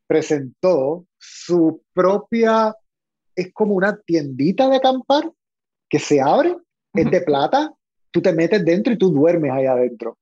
[0.08, 2.76] presentó su propia,
[3.36, 5.32] es como una tiendita de acampar
[5.90, 6.56] que se abre,
[6.94, 7.74] es de plata,
[8.12, 10.18] tú te metes dentro y tú duermes ahí adentro.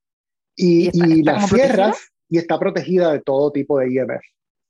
[0.56, 4.22] Y, y, la cierras y está protegida de todo tipo de IMF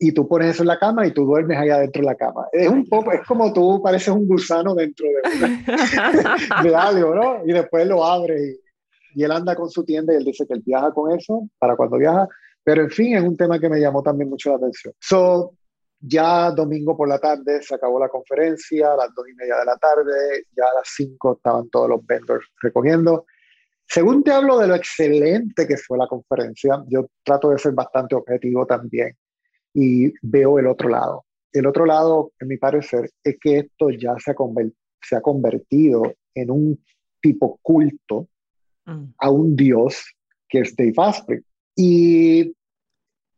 [0.02, 2.47] y tú pones eso en la cama y tú duermes ahí adentro de la cama.
[2.54, 7.45] Es un poco, es como tú pareces un gusano dentro de, algo, ¿no?
[7.45, 10.54] Y después lo abre y, y, él anda con su tienda y él dice que
[10.54, 12.30] él viaja con eso para cuando viaja.
[12.64, 14.93] Pero en fin, es un tema que me llamó también mucho la atención.
[15.02, 15.52] So,
[16.00, 19.66] ya domingo por la tarde se acabó la conferencia, a las dos y media de
[19.66, 23.26] la tarde, ya a las cinco estaban todos los vendors recogiendo.
[23.86, 28.16] Según te hablo de lo excelente que fue la conferencia, yo trato de ser bastante
[28.16, 29.18] objetivo también
[29.74, 31.26] y veo el otro lado.
[31.52, 34.36] El otro lado, en mi parecer, es que esto ya se ha,
[35.02, 36.84] se ha convertido en un
[37.22, 38.28] tipo culto
[38.86, 39.04] mm.
[39.18, 40.04] a un dios
[40.48, 41.40] que es Dave Asprey.
[41.76, 42.54] Y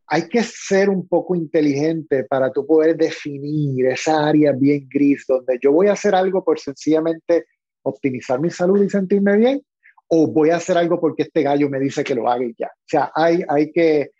[0.06, 5.58] hay que ser un poco inteligente para tú poder definir esa área bien gris donde
[5.62, 7.46] yo voy a hacer algo por sencillamente
[7.82, 9.62] optimizar mi salud y sentirme bien
[10.08, 12.66] o voy a hacer algo porque este gallo me dice que lo haga y ya.
[12.66, 14.10] O sea, hay, hay que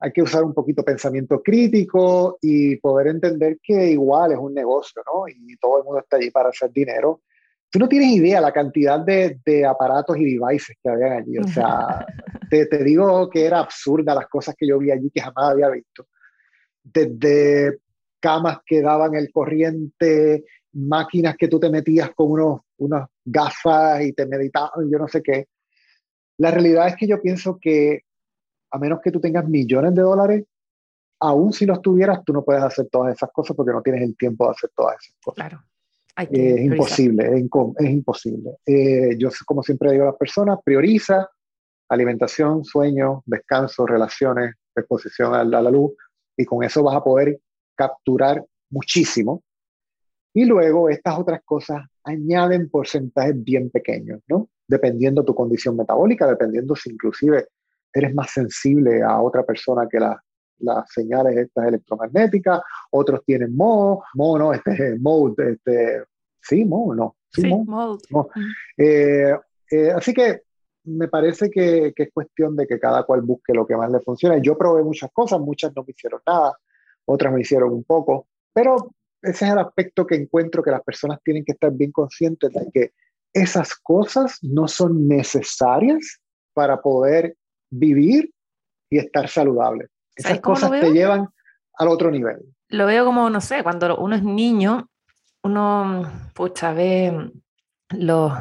[0.00, 5.02] hay que usar un poquito pensamiento crítico y poder entender que igual es un negocio,
[5.04, 5.26] ¿no?
[5.28, 7.22] Y todo el mundo está allí para hacer dinero.
[7.70, 11.38] Tú no tienes idea la cantidad de, de aparatos y devices que habían allí.
[11.38, 12.06] O sea,
[12.50, 15.68] te, te, digo que era absurda las cosas que yo vi allí que jamás había
[15.68, 16.06] visto.
[16.82, 17.78] Desde
[18.20, 24.12] camas que daban el corriente, máquinas que tú te metías con unos, unas gafas y
[24.12, 25.48] te meditaban, yo no sé qué.
[26.38, 28.02] La realidad es que yo pienso que
[28.70, 30.44] a menos que tú tengas millones de dólares,
[31.20, 34.16] aún si los tuvieras, tú no puedes hacer todas esas cosas porque no tienes el
[34.16, 35.48] tiempo de hacer todas esas cosas.
[35.48, 35.64] Claro.
[36.18, 37.26] Eh, es imposible,
[37.78, 38.56] es, imposible.
[38.66, 41.28] Eh, yo, como siempre digo a las personas, prioriza
[41.88, 45.92] alimentación, sueño, descanso, relaciones, exposición a la, luz,
[46.36, 47.40] y con eso vas a poder
[47.74, 49.42] capturar muchísimo.
[50.34, 54.48] Y luego estas otras cosas añaden porcentajes bien pequeños, ¿no?
[54.66, 57.46] Dependiendo tu condición metabólica, dependiendo si inclusive
[57.92, 62.60] eres más sensible a otra persona que las señales estas electromagnéticas,
[62.90, 66.04] otros tienen Mo, Mo no, este Mode, este,
[66.40, 68.00] sí, Mo no, Sí, mold.
[68.76, 69.34] Eh,
[69.70, 70.42] eh, así que
[70.84, 74.00] me parece que, que, es cuestión de que cada cual busque lo que más le
[74.00, 74.40] funcione.
[74.42, 76.56] Yo probé muchas cosas, muchas no me hicieron nada,
[77.04, 81.18] otras me hicieron un poco, pero ese es el aspecto que encuentro que las personas
[81.22, 82.92] tienen que estar bien conscientes de que
[83.32, 86.20] esas cosas no son necesarias
[86.54, 87.36] para poder
[87.70, 88.30] vivir
[88.90, 89.88] y estar saludable.
[90.14, 91.28] Esas cosas te llevan
[91.74, 92.38] al otro nivel.
[92.68, 94.88] Lo veo como, no sé, cuando uno es niño,
[95.42, 97.30] uno, pucha, ve
[97.90, 98.32] los,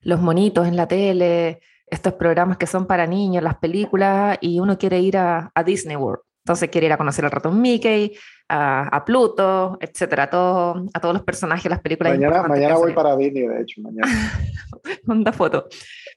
[0.00, 4.78] los monitos en la tele, estos programas que son para niños, las películas, y uno
[4.78, 6.22] quiere ir a, a Disney World.
[6.44, 8.16] Entonces quiere ir a conocer al ratón Mickey,
[8.48, 12.14] a, a Pluto, etcétera, a, todo, a todos los personajes de las películas.
[12.14, 14.08] Mañana, mañana voy para Disney, de hecho, mañana.
[15.04, 15.68] Manda foto.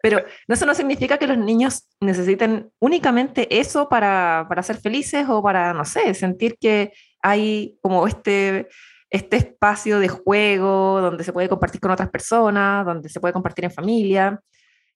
[0.02, 5.44] Pero eso no significa que los niños necesiten únicamente eso para, para ser felices o
[5.44, 6.92] para, no sé, sentir que
[7.22, 8.68] hay como este,
[9.10, 13.66] este espacio de juego donde se puede compartir con otras personas, donde se puede compartir
[13.66, 14.42] en familia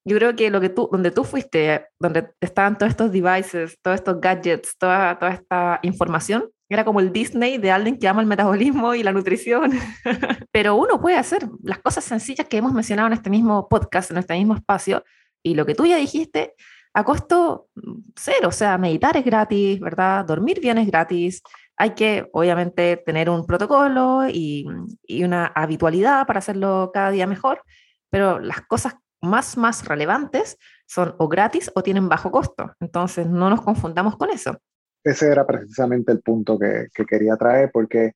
[0.06, 3.96] yo creo que lo que tú, donde tú fuiste, donde estaban todos estos devices, todos
[3.96, 8.28] estos gadgets, toda, toda esta información, era como el Disney de alguien que ama el
[8.28, 9.72] metabolismo y la nutrición.
[10.52, 14.18] Pero uno puede hacer las cosas sencillas que hemos mencionado en este mismo podcast, en
[14.18, 15.04] este mismo espacio,
[15.44, 16.54] y lo que tú ya dijiste,
[16.94, 17.68] a costo
[18.16, 20.24] cero, o sea, meditar es gratis, ¿verdad?
[20.26, 21.42] Dormir bien es gratis.
[21.78, 24.66] Hay que, obviamente, tener un protocolo y,
[25.04, 27.64] y una habitualidad para hacerlo cada día mejor,
[28.10, 30.58] pero las cosas más, más relevantes
[30.88, 32.72] son o gratis o tienen bajo costo.
[32.80, 34.58] Entonces, no nos confundamos con eso.
[35.04, 38.14] Ese era precisamente el punto que, que quería traer, porque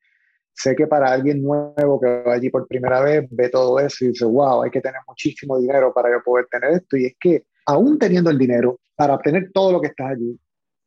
[0.54, 4.10] sé que para alguien nuevo que va allí por primera vez, ve todo eso y
[4.10, 6.98] dice, wow, hay que tener muchísimo dinero para yo poder tener esto.
[6.98, 10.40] Y es que, aún teniendo el dinero para obtener todo lo que está allí,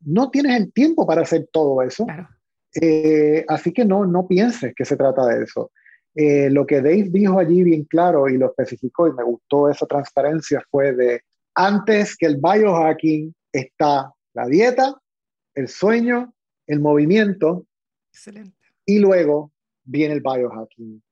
[0.04, 2.06] no tienes el tiempo para hacer todo eso.
[2.80, 5.70] Eh, así que no, no pienses que se trata de eso.
[6.14, 9.86] Eh, lo que Dave dijo allí bien claro y lo especificó y me gustó esa
[9.86, 11.22] transparencia fue de
[11.54, 14.94] antes que el biohacking está la dieta,
[15.54, 16.34] el sueño,
[16.66, 17.66] el movimiento.
[18.12, 18.56] Excelente.
[18.84, 19.52] Y luego
[19.84, 21.02] viene el biohacking,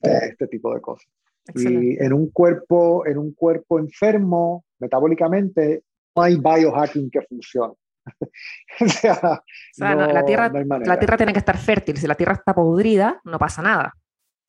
[0.00, 1.08] este tipo de cosas.
[1.54, 5.82] Y en un cuerpo, en un cuerpo enfermo, metabólicamente,
[6.14, 7.74] no hay biohacking que funcione.
[8.80, 9.42] o sea,
[9.76, 11.96] la, tierra, la tierra tiene que estar fértil.
[11.96, 13.92] Si la tierra está podrida, no pasa nada.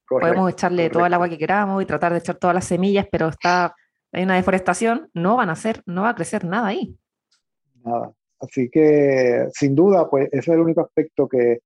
[0.07, 3.29] Podemos echarle toda el agua que queramos y tratar de echar todas las semillas, pero
[3.29, 3.75] está,
[4.11, 6.95] hay una deforestación, no van a hacer, no va a crecer nada ahí.
[7.83, 8.11] Nada.
[8.39, 11.59] Así que, sin duda, pues ese es el único aspecto que...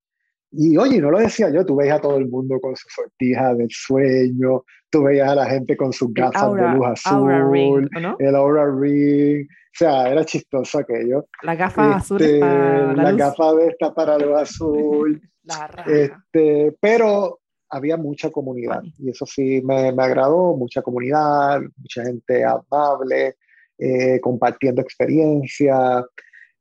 [0.52, 3.54] Y oye, no lo decía yo, tú veías a todo el mundo con su sortija
[3.54, 8.66] del sueño, tú veías a la gente con sus gafas de luz azul, el aura
[8.66, 11.26] ring, o sea, era chistoso aquello.
[11.44, 15.22] La gafa azul este, para la, la gafa de esta para luz azul.
[15.44, 22.04] la este, pero había mucha comunidad y eso sí me, me agradó, mucha comunidad, mucha
[22.04, 23.36] gente amable,
[23.78, 26.04] eh, compartiendo experiencia,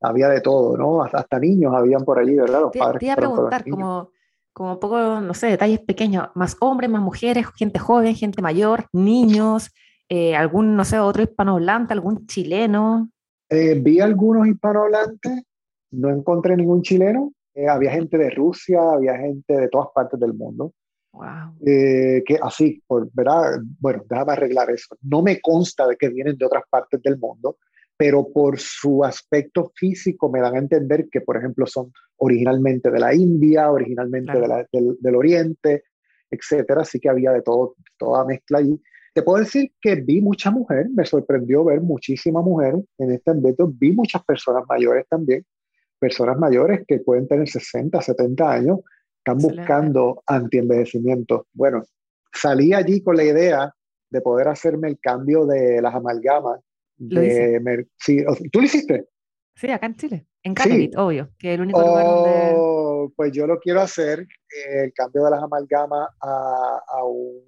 [0.00, 1.02] había de todo, ¿no?
[1.02, 2.60] Hasta, niños habían por allí, ¿verdad?
[2.60, 3.00] Los te, padres.
[3.00, 4.10] Te iba a preguntar, como,
[4.52, 8.86] como un poco, no sé, detalles pequeños, más hombres, más mujeres, gente joven, gente mayor,
[8.92, 9.70] niños,
[10.08, 13.08] eh, algún, no sé, otro hispanohablante, algún chileno.
[13.48, 15.42] Eh, vi algunos hispanohablantes,
[15.92, 17.32] no encontré ningún chileno,
[17.70, 20.72] había gente de Rusia, había gente de todas partes del mundo.
[21.64, 23.58] Eh, que así, por, ¿verdad?
[23.80, 24.96] Bueno, déjame arreglar eso.
[25.02, 27.58] No me consta de que vienen de otras partes del mundo,
[27.96, 32.98] pero por su aspecto físico me dan a entender que, por ejemplo, son originalmente de
[32.98, 35.84] la India, originalmente del, del, Oriente,
[36.30, 36.82] etcétera.
[36.82, 38.80] Así que había de todo, toda mezcla allí.
[39.14, 43.72] Te puedo decir que vi mucha mujer, me sorprendió ver muchísima mujer en este evento.
[43.74, 45.42] Vi muchas personas mayores también,
[45.98, 48.80] personas mayores que pueden tener 60, 70 años,
[49.26, 51.48] están buscando antienvejecimiento.
[51.52, 51.82] Bueno,
[52.32, 53.74] salí allí con la idea
[54.08, 56.60] de poder hacerme el cambio de las amalgamas.
[56.96, 59.08] De sí, ¿Tú lo hiciste?
[59.54, 60.26] Sí, acá en Chile.
[60.42, 62.52] En Canevit, obvio, que el único lugar donde...
[62.56, 67.42] Oh, pues yo lo quiero hacer, eh, el cambio de las amalgamas a, a, un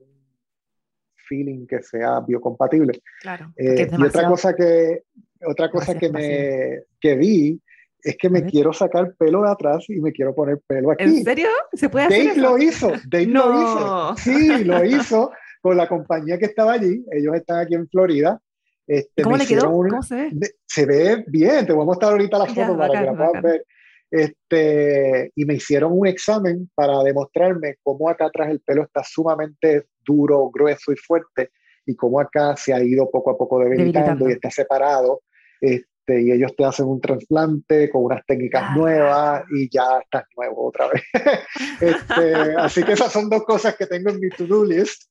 [1.28, 3.00] feeling que sea biocompatible.
[3.20, 3.52] Claro.
[3.56, 5.04] Eh, y otra cosa que,
[5.46, 7.60] otra cosa que, me, que vi
[8.02, 11.04] es que me quiero sacar pelo de atrás y me quiero poner pelo aquí.
[11.04, 11.48] ¿En serio?
[11.72, 14.16] ¿Se puede hacer Dave lo hizo, Dave lo hizo.
[14.16, 15.30] Sí, lo hizo
[15.60, 17.04] con la compañía que estaba allí.
[17.10, 18.40] Ellos están aquí en Florida.
[18.86, 19.70] Este, ¿Cómo le quedó?
[19.70, 20.30] ¿Cómo se ve?
[20.66, 23.64] Se ve bien, te voy a mostrar ahorita la foto para que la puedas ver.
[24.10, 29.88] Este, y me hicieron un examen para demostrarme cómo acá atrás el pelo está sumamente
[30.02, 31.50] duro, grueso y fuerte
[31.84, 35.22] y cómo acá se ha ido poco a poco debilitando, y está separado.
[35.60, 38.74] Este, este, y ellos te hacen un trasplante con unas técnicas ah.
[38.76, 41.02] nuevas y ya estás nuevo otra vez.
[41.80, 45.04] Este, así que esas son dos cosas que tengo en mi to-do list.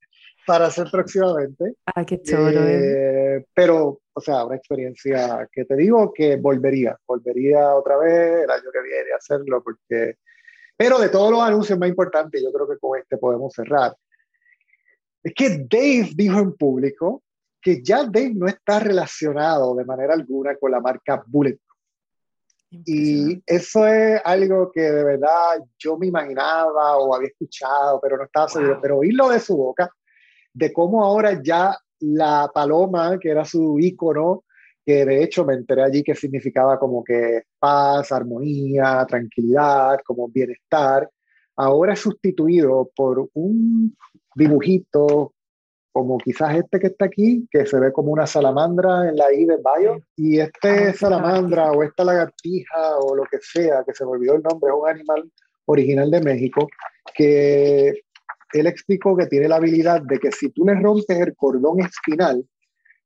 [0.46, 1.76] para hacer próximamente.
[1.86, 2.62] Ah, qué chulo.
[2.68, 8.50] Eh, pero, o sea, una experiencia que te digo que volvería, volvería otra vez el
[8.50, 10.16] año que viene a hacerlo, porque.
[10.76, 13.96] Pero de todos los anuncios más importantes, yo creo que con este podemos cerrar.
[15.24, 17.24] Es que Dave dijo en público
[17.68, 21.78] que ya Dave no está relacionado de manera alguna con la marca Bulletproof.
[22.86, 28.24] Y eso es algo que de verdad yo me imaginaba o había escuchado, pero no
[28.24, 28.80] estaba seguro.
[28.82, 29.90] Pero oírlo de su boca,
[30.54, 34.46] de cómo ahora ya la paloma, que era su ícono,
[34.86, 41.10] que de hecho me enteré allí que significaba como que paz, armonía, tranquilidad, como bienestar,
[41.58, 43.94] ahora es sustituido por un
[44.36, 45.34] dibujito
[45.98, 49.46] como quizás este que está aquí, que se ve como una salamandra en la I
[49.46, 54.06] de Bayo, y este ah, salamandra o esta lagartija o lo que sea, que se
[54.06, 55.32] me olvidó el nombre, es un animal
[55.66, 56.68] original de México,
[57.16, 57.94] que
[58.54, 62.46] él explicó que tiene la habilidad de que si tú le rompes el cordón espinal,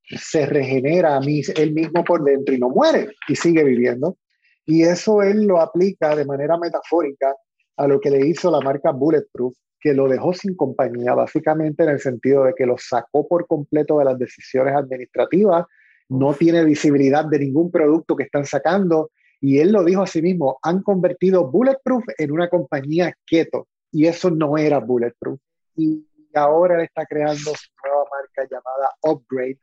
[0.04, 4.18] se regenera a mí, él mismo por dentro y no muere y sigue viviendo.
[4.66, 7.34] Y eso él lo aplica de manera metafórica
[7.78, 11.90] a lo que le hizo la marca Bulletproof, que lo dejó sin compañía, básicamente en
[11.90, 15.66] el sentido de que lo sacó por completo de las decisiones administrativas,
[16.08, 19.10] no tiene visibilidad de ningún producto que están sacando,
[19.40, 24.06] y él lo dijo a sí mismo, han convertido Bulletproof en una compañía keto, y
[24.06, 25.40] eso no era Bulletproof.
[25.76, 26.06] Y
[26.36, 29.60] ahora él está creando su nueva marca llamada Upgrade.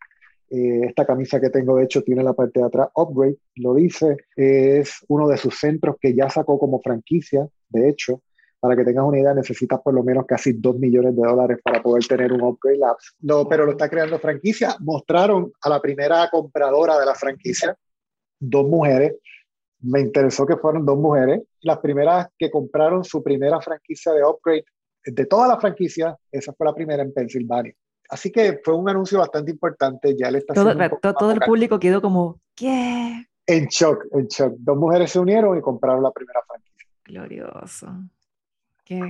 [0.50, 4.16] Eh, esta camisa que tengo, de hecho, tiene la parte de atrás Upgrade, lo dice,
[4.34, 8.22] es uno de sus centros que ya sacó como franquicia, de hecho,
[8.60, 11.82] para que tengas una idea, necesitas por lo menos casi 2 millones de dólares para
[11.82, 13.14] poder tener un Upgrade Labs.
[13.20, 14.76] No, pero lo está creando franquicia.
[14.80, 17.76] Mostraron a la primera compradora de la franquicia,
[18.38, 19.14] dos mujeres.
[19.80, 21.42] Me interesó que fueron dos mujeres.
[21.60, 24.64] Las primeras que compraron su primera franquicia de Upgrade,
[25.04, 27.74] de toda la franquicia, esa fue la primera en Pensilvania.
[28.10, 30.16] Así que fue un anuncio bastante importante.
[30.16, 33.24] Ya le está todo, todo el público quedó como, ¿qué?
[33.46, 34.54] En shock, en shock.
[34.58, 36.88] Dos mujeres se unieron y compraron la primera franquicia.
[37.04, 37.86] Glorioso.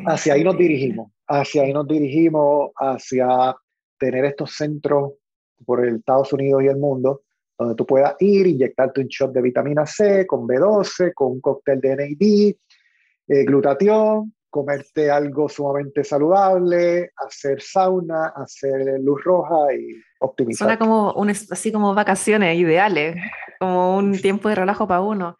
[0.07, 3.55] Hacia ahí nos dirigimos, hacia ahí nos dirigimos, hacia
[3.99, 5.13] tener estos centros
[5.65, 7.23] por el Estados Unidos y el mundo,
[7.59, 11.81] donde tú puedas ir, inyectarte un shot de vitamina C con B12, con un cóctel
[11.81, 12.57] de NAD,
[13.29, 19.89] eh, glutatión, comerte algo sumamente saludable, hacer sauna, hacer luz roja y
[20.21, 20.67] optimizar.
[20.67, 23.17] Suena como un, así como vacaciones ideales,
[23.59, 25.39] como un tiempo de relajo para uno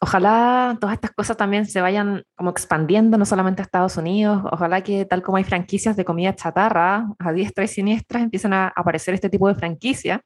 [0.00, 4.82] ojalá todas estas cosas también se vayan como expandiendo, no solamente a Estados Unidos, ojalá
[4.82, 9.14] que tal como hay franquicias de comida chatarra, a diestra y siniestras empiecen a aparecer
[9.14, 10.20] este tipo de franquicias.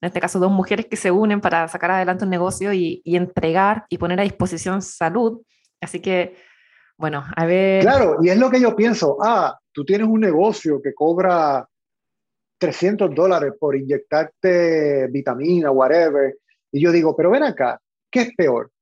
[0.00, 3.16] En este caso, dos mujeres que se unen para sacar adelante un negocio y, y
[3.16, 5.40] entregar y poner a disposición salud.
[5.80, 6.36] Así que,
[6.98, 7.82] bueno, a ver.
[7.82, 9.16] Claro, y es lo que yo pienso.
[9.22, 11.66] Ah, tú tienes un negocio que cobra
[12.58, 16.36] 300 dólares por inyectarte vitamina, whatever.
[16.70, 17.80] Y yo digo, pero ven acá,
[18.16, 18.72] ¿Qué es peor?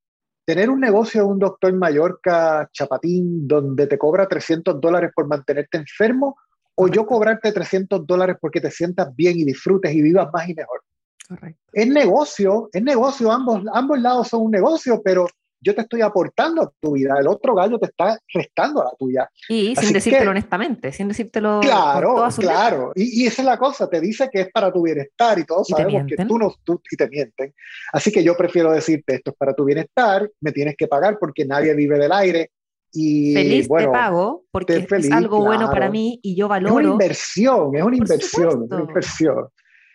[0.47, 5.27] ¿Tener un negocio de un doctor en Mallorca, Chapatín, donde te cobra 300 dólares por
[5.27, 6.37] mantenerte enfermo?
[6.77, 10.55] ¿O yo cobrarte 300 dólares porque te sientas bien y disfrutes y vivas más y
[10.55, 10.83] mejor?
[11.29, 11.61] Correcto.
[11.73, 15.27] Es negocio, es negocio, ambos, ambos lados son un negocio, pero
[15.65, 18.91] yo te estoy aportando a tu vida, el otro gallo te está restando a la
[18.99, 19.31] tuya.
[19.49, 21.61] Y sin decírtelo honestamente, sin decírtelo.
[21.61, 22.93] Claro, claro.
[22.95, 26.05] Y, esa es la cosa, te dice que es para tu bienestar y todos sabemos
[26.07, 27.55] que tú no, tú, y te mienten.
[27.93, 31.47] Así que yo prefiero decirte, esto es para tu bienestar, me tienes que pagar porque
[31.47, 32.51] nadie vive del aire.
[32.93, 36.79] Y, feliz bueno, te pago porque es algo bueno para mí y yo valoro.
[36.79, 39.49] Es una inversión, es una inversión, una inversión.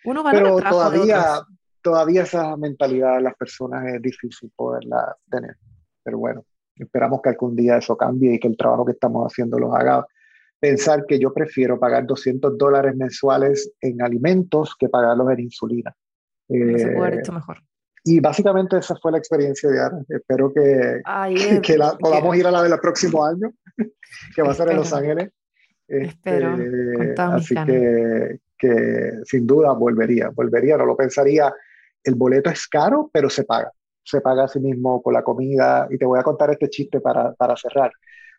[0.04, 1.42] Uno valora Pero todavía,
[1.82, 5.56] todavía esa mentalidad de las personas es difícil poderla tener.
[6.04, 9.60] Pero bueno, esperamos que algún día eso cambie y que el trabajo que estamos haciendo
[9.60, 10.06] los haga
[10.60, 15.96] pensar que yo prefiero pagar 200 dólares mensuales en alimentos que pagarlos en insulina.
[16.50, 17.58] hecho mejor.
[18.04, 20.02] Y básicamente esa fue la experiencia de Ara.
[20.08, 21.02] Espero que,
[21.62, 23.52] que la, podamos ir a la del próximo año,
[24.36, 25.30] que va a ser en Los Ángeles.
[25.88, 26.56] Espero.
[26.56, 31.54] Este, así que, que sin duda volvería, volvería, no lo pensaría
[32.04, 33.72] el boleto es caro, pero se paga.
[34.04, 35.88] Se paga a sí mismo con la comida.
[35.90, 37.92] Y te voy a contar este chiste para, para cerrar.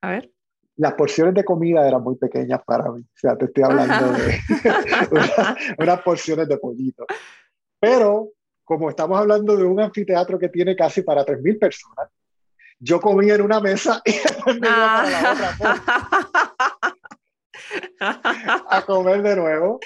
[0.03, 0.31] A ver.
[0.77, 3.01] Las porciones de comida eran muy pequeñas para mí.
[3.01, 4.39] O sea, te estoy hablando de
[5.79, 7.05] unas porciones de pollito.
[7.79, 8.31] Pero
[8.65, 12.09] como estamos hablando de un anfiteatro que tiene casi para 3.000 personas,
[12.79, 16.97] yo comía en una mesa y después me iba para la otra
[18.01, 19.81] a comer de nuevo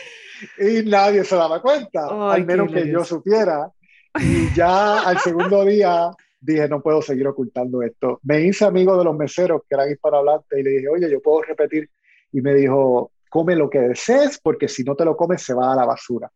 [0.58, 3.70] y nadie se daba cuenta, al menos que yo supiera.
[4.20, 6.10] Y ya al segundo día
[6.40, 8.20] dije, no puedo seguir ocultando esto.
[8.22, 11.42] Me hice amigo de los meseros que eran hispanohablantes y le dije, oye, yo puedo
[11.42, 11.88] repetir.
[12.32, 15.72] Y me dijo, come lo que desees, porque si no te lo comes se va
[15.72, 16.30] a la basura.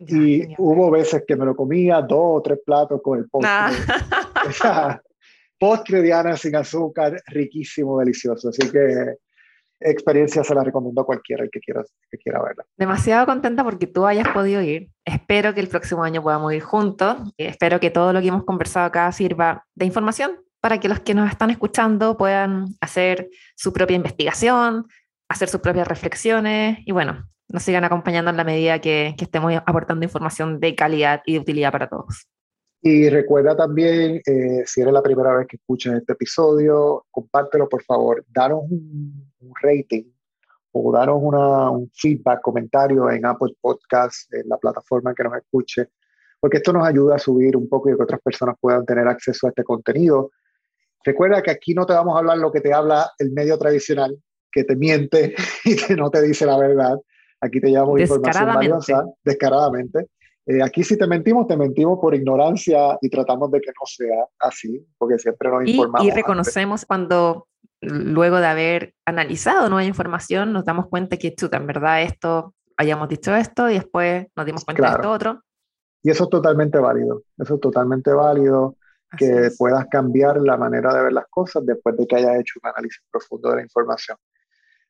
[0.00, 3.50] y hubo veces que me lo comía dos o tres platos con el postre.
[4.64, 5.00] Ah.
[5.58, 8.50] postre Diana sin azúcar, riquísimo, delicioso.
[8.50, 9.16] Así que
[9.80, 12.64] experiencia se la recomiendo a cualquiera que quiera, que quiera verla.
[12.76, 14.90] Demasiado contenta porque tú hayas podido ir.
[15.04, 17.16] Espero que el próximo año podamos ir juntos.
[17.36, 21.14] Espero que todo lo que hemos conversado acá sirva de información para que los que
[21.14, 24.86] nos están escuchando puedan hacer su propia investigación,
[25.28, 29.52] hacer sus propias reflexiones y bueno, nos sigan acompañando en la medida que, que estemos
[29.64, 32.26] aportando información de calidad y de utilidad para todos.
[32.80, 37.82] Y recuerda también, eh, si eres la primera vez que escuchas este episodio, compártelo por
[37.82, 39.27] favor, danos un,
[39.62, 40.04] rating
[40.72, 45.88] o danos una, un feedback, comentario en Apple Podcasts, en la plataforma que nos escuche,
[46.40, 49.46] porque esto nos ayuda a subir un poco y que otras personas puedan tener acceso
[49.46, 50.30] a este contenido.
[51.04, 54.16] Recuerda que aquí no te vamos a hablar lo que te habla el medio tradicional,
[54.52, 55.34] que te miente
[55.64, 56.96] y que no te dice la verdad.
[57.40, 60.06] Aquí te llevamos información valiosa, descaradamente.
[60.46, 64.24] Eh, aquí si te mentimos, te mentimos por ignorancia y tratamos de que no sea
[64.40, 66.06] así, porque siempre nos informamos.
[66.06, 67.46] Y reconocemos cuando
[67.80, 73.08] luego de haber analizado nueva información nos damos cuenta que chuta, en verdad esto, hayamos
[73.08, 75.42] dicho esto y después nos dimos cuenta de esto otro.
[76.02, 78.76] Y eso es totalmente válido, eso es totalmente válido,
[79.16, 82.68] que puedas cambiar la manera de ver las cosas después de que hayas hecho un
[82.68, 84.16] análisis profundo de la información.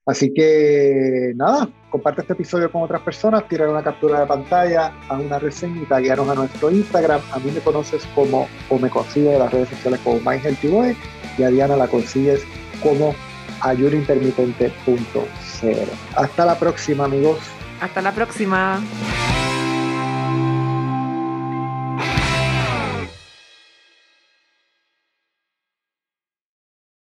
[0.09, 5.21] Así que nada, comparte este episodio con otras personas, tira una captura de pantalla, haz
[5.21, 7.21] una reseña y tagueanos a nuestro Instagram.
[7.31, 10.97] A mí me conoces como, o me consigues en las redes sociales como MyHealthyBoy
[11.37, 12.43] y a Diana la consigues
[12.83, 13.15] como
[13.61, 15.27] ayunointermitente.0.
[16.17, 17.39] Hasta la próxima, amigos.
[17.81, 18.81] Hasta la próxima.